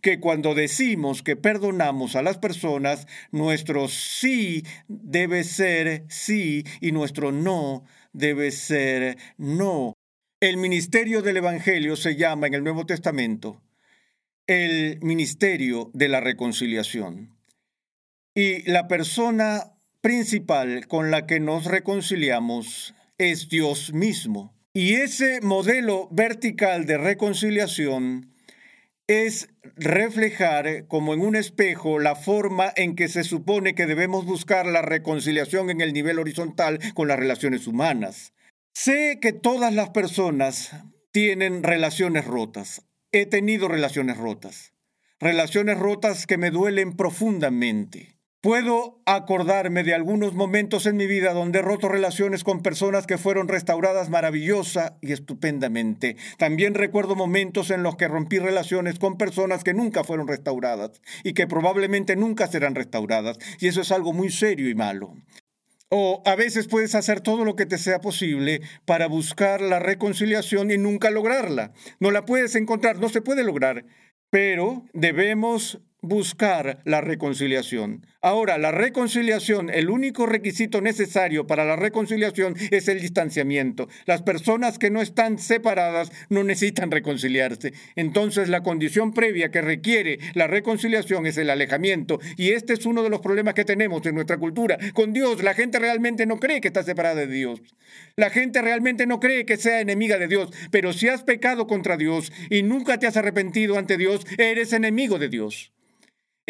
Que 0.00 0.18
cuando 0.18 0.56
decimos 0.56 1.22
que 1.22 1.36
perdonamos 1.36 2.16
a 2.16 2.22
las 2.22 2.38
personas, 2.38 3.06
nuestro 3.30 3.86
sí 3.86 4.64
debe 4.88 5.44
ser 5.44 6.06
sí 6.08 6.64
y 6.80 6.90
nuestro 6.90 7.30
no 7.30 7.84
debe 8.12 8.50
ser 8.50 9.18
no. 9.38 9.92
El 10.40 10.56
ministerio 10.56 11.22
del 11.22 11.36
Evangelio 11.36 11.94
se 11.94 12.16
llama 12.16 12.48
en 12.48 12.54
el 12.54 12.64
Nuevo 12.64 12.84
Testamento 12.84 13.62
el 14.48 14.98
ministerio 15.02 15.92
de 15.94 16.08
la 16.08 16.18
reconciliación. 16.18 17.30
Y 18.34 18.68
la 18.68 18.88
persona 18.88 19.72
principal 20.02 20.88
con 20.88 21.10
la 21.12 21.26
que 21.26 21.40
nos 21.40 21.64
reconciliamos 21.64 22.94
es 23.18 23.48
Dios 23.48 23.92
mismo. 23.94 24.52
Y 24.74 24.94
ese 24.94 25.40
modelo 25.40 26.08
vertical 26.10 26.86
de 26.86 26.98
reconciliación 26.98 28.34
es 29.06 29.48
reflejar 29.76 30.86
como 30.88 31.14
en 31.14 31.20
un 31.20 31.36
espejo 31.36 32.00
la 32.00 32.16
forma 32.16 32.72
en 32.74 32.96
que 32.96 33.08
se 33.08 33.22
supone 33.22 33.74
que 33.74 33.86
debemos 33.86 34.24
buscar 34.24 34.66
la 34.66 34.82
reconciliación 34.82 35.70
en 35.70 35.80
el 35.80 35.92
nivel 35.92 36.18
horizontal 36.18 36.80
con 36.94 37.06
las 37.06 37.18
relaciones 37.18 37.66
humanas. 37.66 38.32
Sé 38.74 39.18
que 39.20 39.32
todas 39.32 39.72
las 39.72 39.90
personas 39.90 40.74
tienen 41.12 41.62
relaciones 41.62 42.24
rotas. 42.24 42.82
He 43.12 43.26
tenido 43.26 43.68
relaciones 43.68 44.16
rotas. 44.16 44.72
Relaciones 45.20 45.78
rotas 45.78 46.26
que 46.26 46.38
me 46.38 46.50
duelen 46.50 46.96
profundamente. 46.96 48.11
Puedo 48.42 49.00
acordarme 49.06 49.84
de 49.84 49.94
algunos 49.94 50.34
momentos 50.34 50.86
en 50.86 50.96
mi 50.96 51.06
vida 51.06 51.32
donde 51.32 51.60
he 51.60 51.62
roto 51.62 51.88
relaciones 51.88 52.42
con 52.42 52.60
personas 52.60 53.06
que 53.06 53.16
fueron 53.16 53.46
restauradas 53.46 54.10
maravillosa 54.10 54.98
y 55.00 55.12
estupendamente. 55.12 56.16
También 56.38 56.74
recuerdo 56.74 57.14
momentos 57.14 57.70
en 57.70 57.84
los 57.84 57.94
que 57.94 58.08
rompí 58.08 58.40
relaciones 58.40 58.98
con 58.98 59.16
personas 59.16 59.62
que 59.62 59.74
nunca 59.74 60.02
fueron 60.02 60.26
restauradas 60.26 61.00
y 61.22 61.34
que 61.34 61.46
probablemente 61.46 62.16
nunca 62.16 62.48
serán 62.48 62.74
restauradas. 62.74 63.38
Y 63.60 63.68
eso 63.68 63.80
es 63.80 63.92
algo 63.92 64.12
muy 64.12 64.28
serio 64.28 64.68
y 64.68 64.74
malo. 64.74 65.14
O 65.88 66.20
a 66.26 66.34
veces 66.34 66.66
puedes 66.66 66.96
hacer 66.96 67.20
todo 67.20 67.44
lo 67.44 67.54
que 67.54 67.66
te 67.66 67.78
sea 67.78 68.00
posible 68.00 68.60
para 68.84 69.06
buscar 69.06 69.60
la 69.60 69.78
reconciliación 69.78 70.72
y 70.72 70.78
nunca 70.78 71.10
lograrla. 71.10 71.74
No 72.00 72.10
la 72.10 72.24
puedes 72.24 72.56
encontrar, 72.56 72.98
no 72.98 73.08
se 73.08 73.22
puede 73.22 73.44
lograr. 73.44 73.84
Pero 74.30 74.84
debemos 74.94 75.80
buscar 76.02 76.80
la 76.84 77.00
reconciliación. 77.00 78.04
Ahora, 78.20 78.58
la 78.58 78.72
reconciliación, 78.72 79.70
el 79.70 79.88
único 79.88 80.26
requisito 80.26 80.80
necesario 80.80 81.46
para 81.46 81.64
la 81.64 81.76
reconciliación 81.76 82.56
es 82.72 82.88
el 82.88 83.00
distanciamiento. 83.00 83.88
Las 84.04 84.22
personas 84.22 84.78
que 84.78 84.90
no 84.90 85.00
están 85.00 85.38
separadas 85.38 86.10
no 86.28 86.42
necesitan 86.42 86.90
reconciliarse. 86.90 87.72
Entonces, 87.94 88.48
la 88.48 88.62
condición 88.62 89.14
previa 89.14 89.52
que 89.52 89.62
requiere 89.62 90.18
la 90.34 90.48
reconciliación 90.48 91.26
es 91.26 91.38
el 91.38 91.50
alejamiento. 91.50 92.18
Y 92.36 92.50
este 92.50 92.72
es 92.72 92.84
uno 92.84 93.04
de 93.04 93.10
los 93.10 93.20
problemas 93.20 93.54
que 93.54 93.64
tenemos 93.64 94.04
en 94.04 94.16
nuestra 94.16 94.38
cultura. 94.38 94.78
Con 94.94 95.12
Dios, 95.12 95.42
la 95.42 95.54
gente 95.54 95.78
realmente 95.78 96.26
no 96.26 96.40
cree 96.40 96.60
que 96.60 96.68
está 96.68 96.82
separada 96.82 97.14
de 97.14 97.28
Dios. 97.28 97.60
La 98.16 98.30
gente 98.30 98.60
realmente 98.60 99.06
no 99.06 99.20
cree 99.20 99.46
que 99.46 99.56
sea 99.56 99.80
enemiga 99.80 100.18
de 100.18 100.26
Dios. 100.26 100.50
Pero 100.72 100.92
si 100.92 101.08
has 101.08 101.22
pecado 101.22 101.68
contra 101.68 101.96
Dios 101.96 102.32
y 102.50 102.64
nunca 102.64 102.98
te 102.98 103.06
has 103.06 103.16
arrepentido 103.16 103.78
ante 103.78 103.96
Dios, 103.96 104.26
eres 104.36 104.72
enemigo 104.72 105.20
de 105.20 105.28
Dios. 105.28 105.72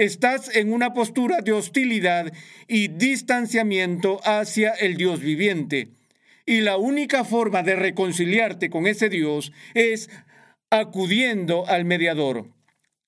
Estás 0.02 0.56
en 0.56 0.72
una 0.72 0.94
postura 0.94 1.42
de 1.42 1.52
hostilidad 1.52 2.32
y 2.66 2.88
distanciamiento 2.88 4.20
hacia 4.24 4.72
el 4.72 4.96
Dios 4.96 5.20
viviente. 5.20 5.90
Y 6.44 6.62
la 6.62 6.76
única 6.76 7.22
forma 7.22 7.62
de 7.62 7.76
reconciliarte 7.76 8.68
con 8.68 8.88
ese 8.88 9.08
Dios 9.08 9.52
es 9.74 10.10
acudiendo 10.70 11.68
al 11.68 11.84
mediador, 11.84 12.50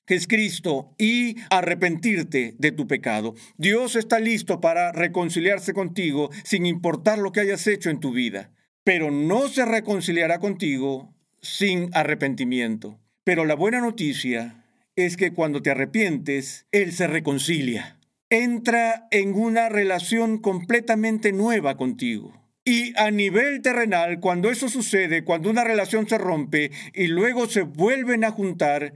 que 0.07 0.15
es 0.15 0.29
Cristo, 0.29 0.95
y 0.97 1.35
arrepentirte 1.51 2.55
de 2.59 2.71
tu 2.71 2.87
pecado. 2.87 3.35
Dios 3.57 3.97
está 3.97 4.21
listo 4.21 4.61
para 4.61 4.93
reconciliarse 4.93 5.75
contigo 5.75 6.31
sin 6.45 6.65
importar 6.65 7.19
lo 7.19 7.33
que 7.33 7.41
hayas 7.41 7.67
hecho 7.67 7.91
en 7.91 7.99
tu 7.99 8.13
vida, 8.13 8.53
pero 8.85 9.11
no 9.11 9.49
se 9.49 9.65
reconciliará 9.65 10.39
contigo 10.39 11.13
sin 11.43 11.91
arrepentimiento. 11.93 13.01
Pero 13.25 13.47
la 13.47 13.57
buena 13.57 13.81
noticia 13.81 14.64
es 14.97 15.17
que 15.17 15.33
cuando 15.33 15.63
te 15.63 15.71
arrepientes, 15.71 16.67
Él 16.73 16.93
se 16.93 17.07
reconcilia. 17.07 17.99
Entra 18.31 19.07
en 19.11 19.35
una 19.35 19.69
relación 19.69 20.39
completamente 20.39 21.33
nueva 21.33 21.77
contigo. 21.77 22.45
Y 22.65 22.99
a 22.99 23.11
nivel 23.11 23.61
terrenal, 23.61 24.21
cuando 24.21 24.51
eso 24.51 24.69
sucede, 24.69 25.23
cuando 25.23 25.51
una 25.51 25.65
relación 25.65 26.09
se 26.09 26.17
rompe 26.17 26.71
y 26.95 27.09
luego 27.09 27.47
se 27.47 27.63
vuelven 27.63 28.25
a 28.25 28.31
juntar, 28.31 28.95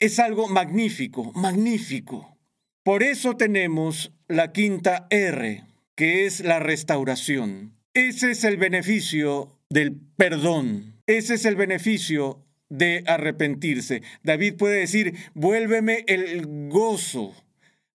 es 0.00 0.18
algo 0.18 0.48
magnífico, 0.48 1.32
magnífico. 1.34 2.36
Por 2.82 3.02
eso 3.02 3.36
tenemos 3.36 4.12
la 4.26 4.52
quinta 4.52 5.06
R, 5.10 5.62
que 5.94 6.26
es 6.26 6.40
la 6.40 6.58
restauración. 6.58 7.74
Ese 7.94 8.32
es 8.32 8.42
el 8.42 8.56
beneficio 8.56 9.60
del 9.70 9.96
perdón. 10.16 11.00
Ese 11.06 11.34
es 11.34 11.44
el 11.44 11.54
beneficio 11.54 12.44
de 12.68 13.04
arrepentirse. 13.06 14.02
David 14.22 14.54
puede 14.56 14.80
decir, 14.80 15.14
vuélveme 15.34 16.04
el 16.06 16.46
gozo 16.68 17.34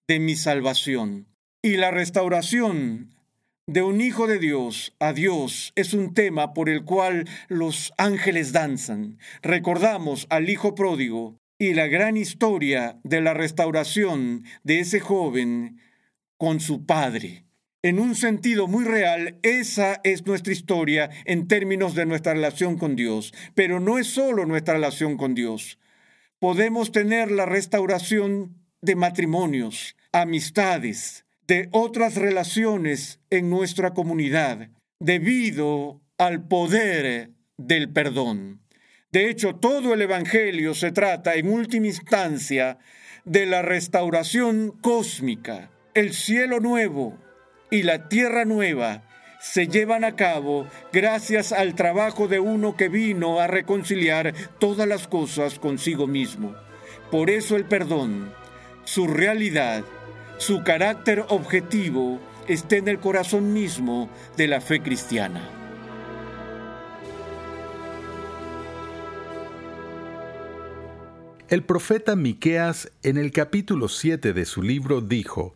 de 0.08 0.20
mi 0.20 0.36
salvación. 0.36 1.28
Y 1.62 1.78
la 1.78 1.92
restauración 1.92 3.14
de 3.68 3.84
un 3.84 4.02
hijo 4.02 4.26
de 4.26 4.40
Dios 4.40 4.96
a 5.00 5.14
Dios 5.14 5.74
es 5.76 5.94
un 5.94 6.14
tema 6.14 6.54
por 6.54 6.70
el 6.70 6.84
cual 6.86 7.28
los 7.50 7.94
ángeles 7.98 8.52
danzan. 8.52 9.20
Recordamos 9.44 10.26
al 10.30 10.50
hijo 10.50 10.74
pródigo 10.74 11.38
y 11.60 11.74
la 11.74 11.88
gran 11.88 12.18
historia 12.18 13.00
de 13.04 13.22
la 13.22 13.34
restauración 13.34 14.44
de 14.64 14.80
ese 14.80 15.00
joven 15.00 15.80
con 16.38 16.62
su 16.62 16.86
padre. 16.86 17.44
En 17.82 17.98
un 17.98 18.15
sentido 18.15 18.68
muy 18.68 18.84
real, 18.84 19.39
esa 19.42 20.02
es 20.04 20.26
nuestra 20.26 20.52
historia 20.52 21.10
en 21.24 21.48
términos 21.48 21.96
de 21.96 22.06
nuestra 22.06 22.34
relación 22.34 22.78
con 22.78 22.98
Dios, 22.98 23.34
pero 23.56 23.80
no 23.80 23.98
es 23.98 24.08
solo 24.08 24.46
nuestra 24.46 24.74
relación 24.74 25.15
con 25.15 25.34
Dios. 25.34 25.80
Podemos 26.39 26.92
tener 26.92 27.32
la 27.32 27.46
restauración 27.46 28.58
de 28.82 28.98
matrimonios, 28.98 29.96
amistades, 30.12 31.26
de 31.48 31.70
otras 31.72 32.15
relaciones 32.15 33.22
en 33.30 33.50
nuestra 33.50 33.94
comunidad, 33.94 34.72
debido 35.00 36.02
al 36.18 36.46
poder 36.50 37.32
del 37.58 37.94
perdón. 37.94 38.60
De 39.13 39.30
hecho, 39.30 39.56
todo 39.56 39.94
el 39.94 40.02
Evangelio 40.02 40.74
se 40.74 40.92
trata 40.92 41.36
en 41.36 41.48
última 41.50 41.88
instancia 41.88 42.78
de 43.24 43.46
la 43.46 43.62
restauración 43.62 44.72
cósmica, 44.82 45.72
el 45.94 46.12
cielo 46.13 46.60
nuevo, 46.60 47.18
y 47.72 47.84
la 47.84 48.10
tierra 48.10 48.46
nueva 48.46 49.04
se 49.40 49.68
llevan 49.68 50.04
a 50.04 50.16
cabo 50.16 50.68
gracias 50.92 51.52
al 51.54 51.76
trabajo 51.76 52.28
de 52.28 52.40
uno 52.40 52.76
que 52.76 52.90
vino 52.90 53.40
a 53.40 53.48
reconciliar 53.48 54.34
todas 54.60 54.88
las 54.88 55.08
cosas 55.08 55.60
consigo 55.60 56.08
mismo. 56.08 56.56
Por 57.10 57.30
eso 57.30 57.56
el 57.56 57.66
perdón, 57.66 58.34
su 58.84 59.08
realidad, 59.08 59.84
su 60.38 60.64
carácter 60.64 61.26
objetivo, 61.30 62.20
está 62.48 62.78
en 62.78 62.88
el 62.88 63.00
corazón 63.00 63.54
mismo 63.54 64.10
de 64.36 64.48
la 64.48 64.62
fe 64.62 64.82
cristiana. 64.82 65.48
El 71.48 71.64
profeta 71.64 72.16
Miqueas 72.16 72.92
en 73.02 73.18
el 73.18 73.32
capítulo 73.32 73.88
7 73.88 74.34
de 74.34 74.46
su 74.46 74.62
libro 74.62 75.02
dijo: 75.02 75.56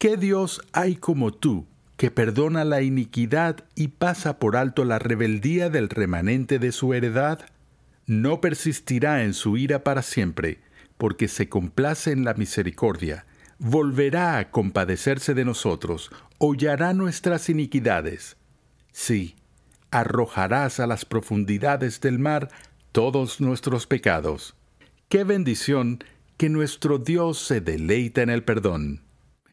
¿Qué 0.00 0.16
Dios 0.16 0.62
hay 0.72 0.96
como 0.96 1.30
tú, 1.30 1.66
que 1.98 2.10
perdona 2.10 2.64
la 2.64 2.80
iniquidad 2.80 3.66
y 3.74 3.88
pasa 3.88 4.38
por 4.38 4.56
alto 4.56 4.86
la 4.86 4.98
rebeldía 4.98 5.68
del 5.68 5.90
remanente 5.90 6.58
de 6.58 6.72
su 6.72 6.94
heredad? 6.94 7.40
No 8.06 8.40
persistirá 8.40 9.24
en 9.24 9.34
su 9.34 9.58
ira 9.58 9.84
para 9.84 10.00
siempre, 10.00 10.62
porque 10.96 11.28
se 11.28 11.50
complace 11.50 12.12
en 12.12 12.24
la 12.24 12.32
misericordia. 12.32 13.26
Volverá 13.58 14.38
a 14.38 14.50
compadecerse 14.50 15.34
de 15.34 15.44
nosotros, 15.44 16.10
hollará 16.38 16.94
nuestras 16.94 17.50
iniquidades. 17.50 18.38
Sí, 18.92 19.36
arrojarás 19.90 20.80
a 20.80 20.86
las 20.86 21.04
profundidades 21.04 22.00
del 22.00 22.18
mar 22.18 22.48
todos 22.92 23.38
nuestros 23.42 23.86
pecados. 23.86 24.56
Qué 25.10 25.24
bendición 25.24 26.02
que 26.38 26.48
nuestro 26.48 26.96
Dios 26.96 27.38
se 27.38 27.60
deleita 27.60 28.22
en 28.22 28.30
el 28.30 28.44
perdón. 28.44 29.09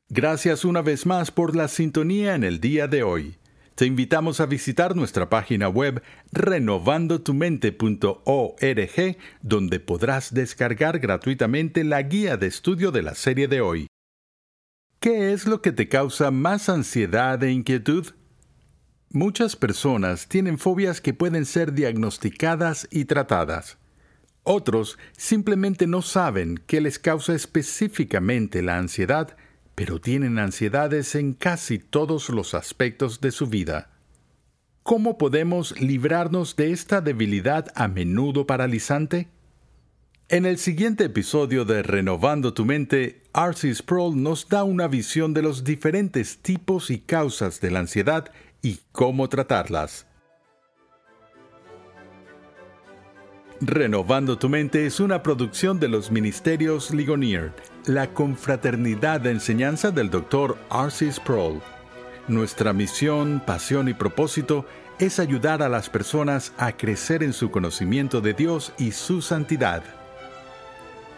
Gracias 0.10 0.64
una 0.64 0.82
vez 0.82 1.06
más 1.06 1.32
por 1.32 1.54
la 1.54 1.68
sintonía 1.68 2.36
en 2.36 2.46
el 2.46 2.62
día 2.62 2.88
de 2.88 3.04
hoy. 3.04 3.36
Te 3.76 3.86
invitamos 3.86 4.40
a 4.40 4.46
visitar 4.46 4.96
nuestra 4.96 5.30
página 5.30 5.68
web 5.68 6.02
renovandotumente.org, 6.32 9.18
donde 9.42 9.80
podrás 9.82 10.34
descargar 10.34 11.00
gratuitamente 11.00 11.84
la 11.84 12.02
guía 12.04 12.38
de 12.38 12.48
estudio 12.48 12.92
de 12.92 13.02
la 13.02 13.16
serie 13.16 13.50
de 13.50 13.60
hoy. 13.60 13.88
¿Qué 15.02 15.34
es 15.34 15.46
lo 15.46 15.62
que 15.62 15.74
te 15.74 15.90
causa 15.90 16.32
más 16.32 16.70
ansiedad 16.70 17.44
e 17.44 17.52
inquietud? 17.52 18.08
Muchas 19.10 19.58
personas 19.58 20.30
tienen 20.30 20.58
fobias 20.58 21.02
que 21.02 21.14
pueden 21.14 21.46
ser 21.46 21.74
diagnosticadas 21.74 22.88
y 22.92 23.04
tratadas. 23.06 23.78
Otros 24.44 24.98
simplemente 25.18 25.86
no 25.86 26.02
saben 26.02 26.62
qué 26.66 26.80
les 26.80 26.98
causa 26.98 27.36
específicamente 27.36 28.62
la 28.62 28.78
ansiedad 28.78 29.36
pero 29.78 30.02
tienen 30.02 30.40
ansiedades 30.40 31.14
en 31.14 31.34
casi 31.34 31.78
todos 31.78 32.30
los 32.30 32.56
aspectos 32.56 33.22
de 33.22 33.30
su 33.30 33.46
vida. 33.46 33.92
¿Cómo 34.82 35.20
podemos 35.20 35.80
librarnos 35.80 36.56
de 36.56 36.72
esta 36.72 37.00
debilidad 37.00 37.68
a 37.76 37.88
menudo 37.88 38.48
paralizante? 38.48 39.28
En 40.30 40.48
el 40.48 40.58
siguiente 40.58 41.04
episodio 41.04 41.64
de 41.64 41.84
Renovando 41.84 42.56
tu 42.56 42.66
mente, 42.66 43.22
R.C. 43.36 43.76
Sproul 43.76 44.20
nos 44.20 44.50
da 44.50 44.64
una 44.64 44.88
visión 44.88 45.36
de 45.36 45.44
los 45.44 45.64
diferentes 45.64 46.40
tipos 46.40 46.90
y 46.90 46.98
causas 46.98 47.62
de 47.62 47.70
la 47.70 47.78
ansiedad 47.78 48.32
y 48.64 48.80
cómo 48.92 49.30
tratarlas. 49.30 50.07
Renovando 53.60 54.38
tu 54.38 54.50
mente 54.50 54.86
es 54.86 55.00
una 55.00 55.24
producción 55.24 55.80
de 55.80 55.88
los 55.88 56.12
Ministerios 56.12 56.92
Ligonier, 56.92 57.52
la 57.88 58.14
confraternidad 58.14 59.20
de 59.20 59.32
enseñanza 59.32 59.90
del 59.90 60.12
Dr. 60.12 60.56
R.C. 60.70 61.12
Sproul. 61.12 61.60
Nuestra 62.28 62.72
misión, 62.72 63.42
pasión 63.44 63.90
y 63.90 63.96
propósito 63.96 64.68
es 65.00 65.20
ayudar 65.20 65.64
a 65.64 65.70
las 65.70 65.90
personas 65.90 66.54
a 66.60 66.74
crecer 66.74 67.24
en 67.24 67.34
su 67.34 67.50
conocimiento 67.50 68.22
de 68.22 68.34
Dios 68.34 68.74
y 68.78 68.92
su 68.92 69.24
santidad. 69.24 69.82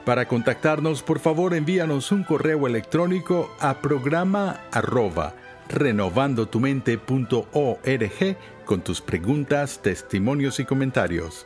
Para 0.06 0.26
contactarnos, 0.26 1.04
por 1.04 1.20
favor 1.20 1.54
envíanos 1.54 2.14
un 2.14 2.24
correo 2.24 2.68
electrónico 2.68 3.54
a 3.60 3.82
programa 3.82 4.62
arroba 4.72 5.34
renovandotumente.org 5.68 8.38
con 8.64 8.82
tus 8.82 9.02
preguntas, 9.02 9.82
testimonios 9.82 10.62
y 10.62 10.66
comentarios. 10.66 11.46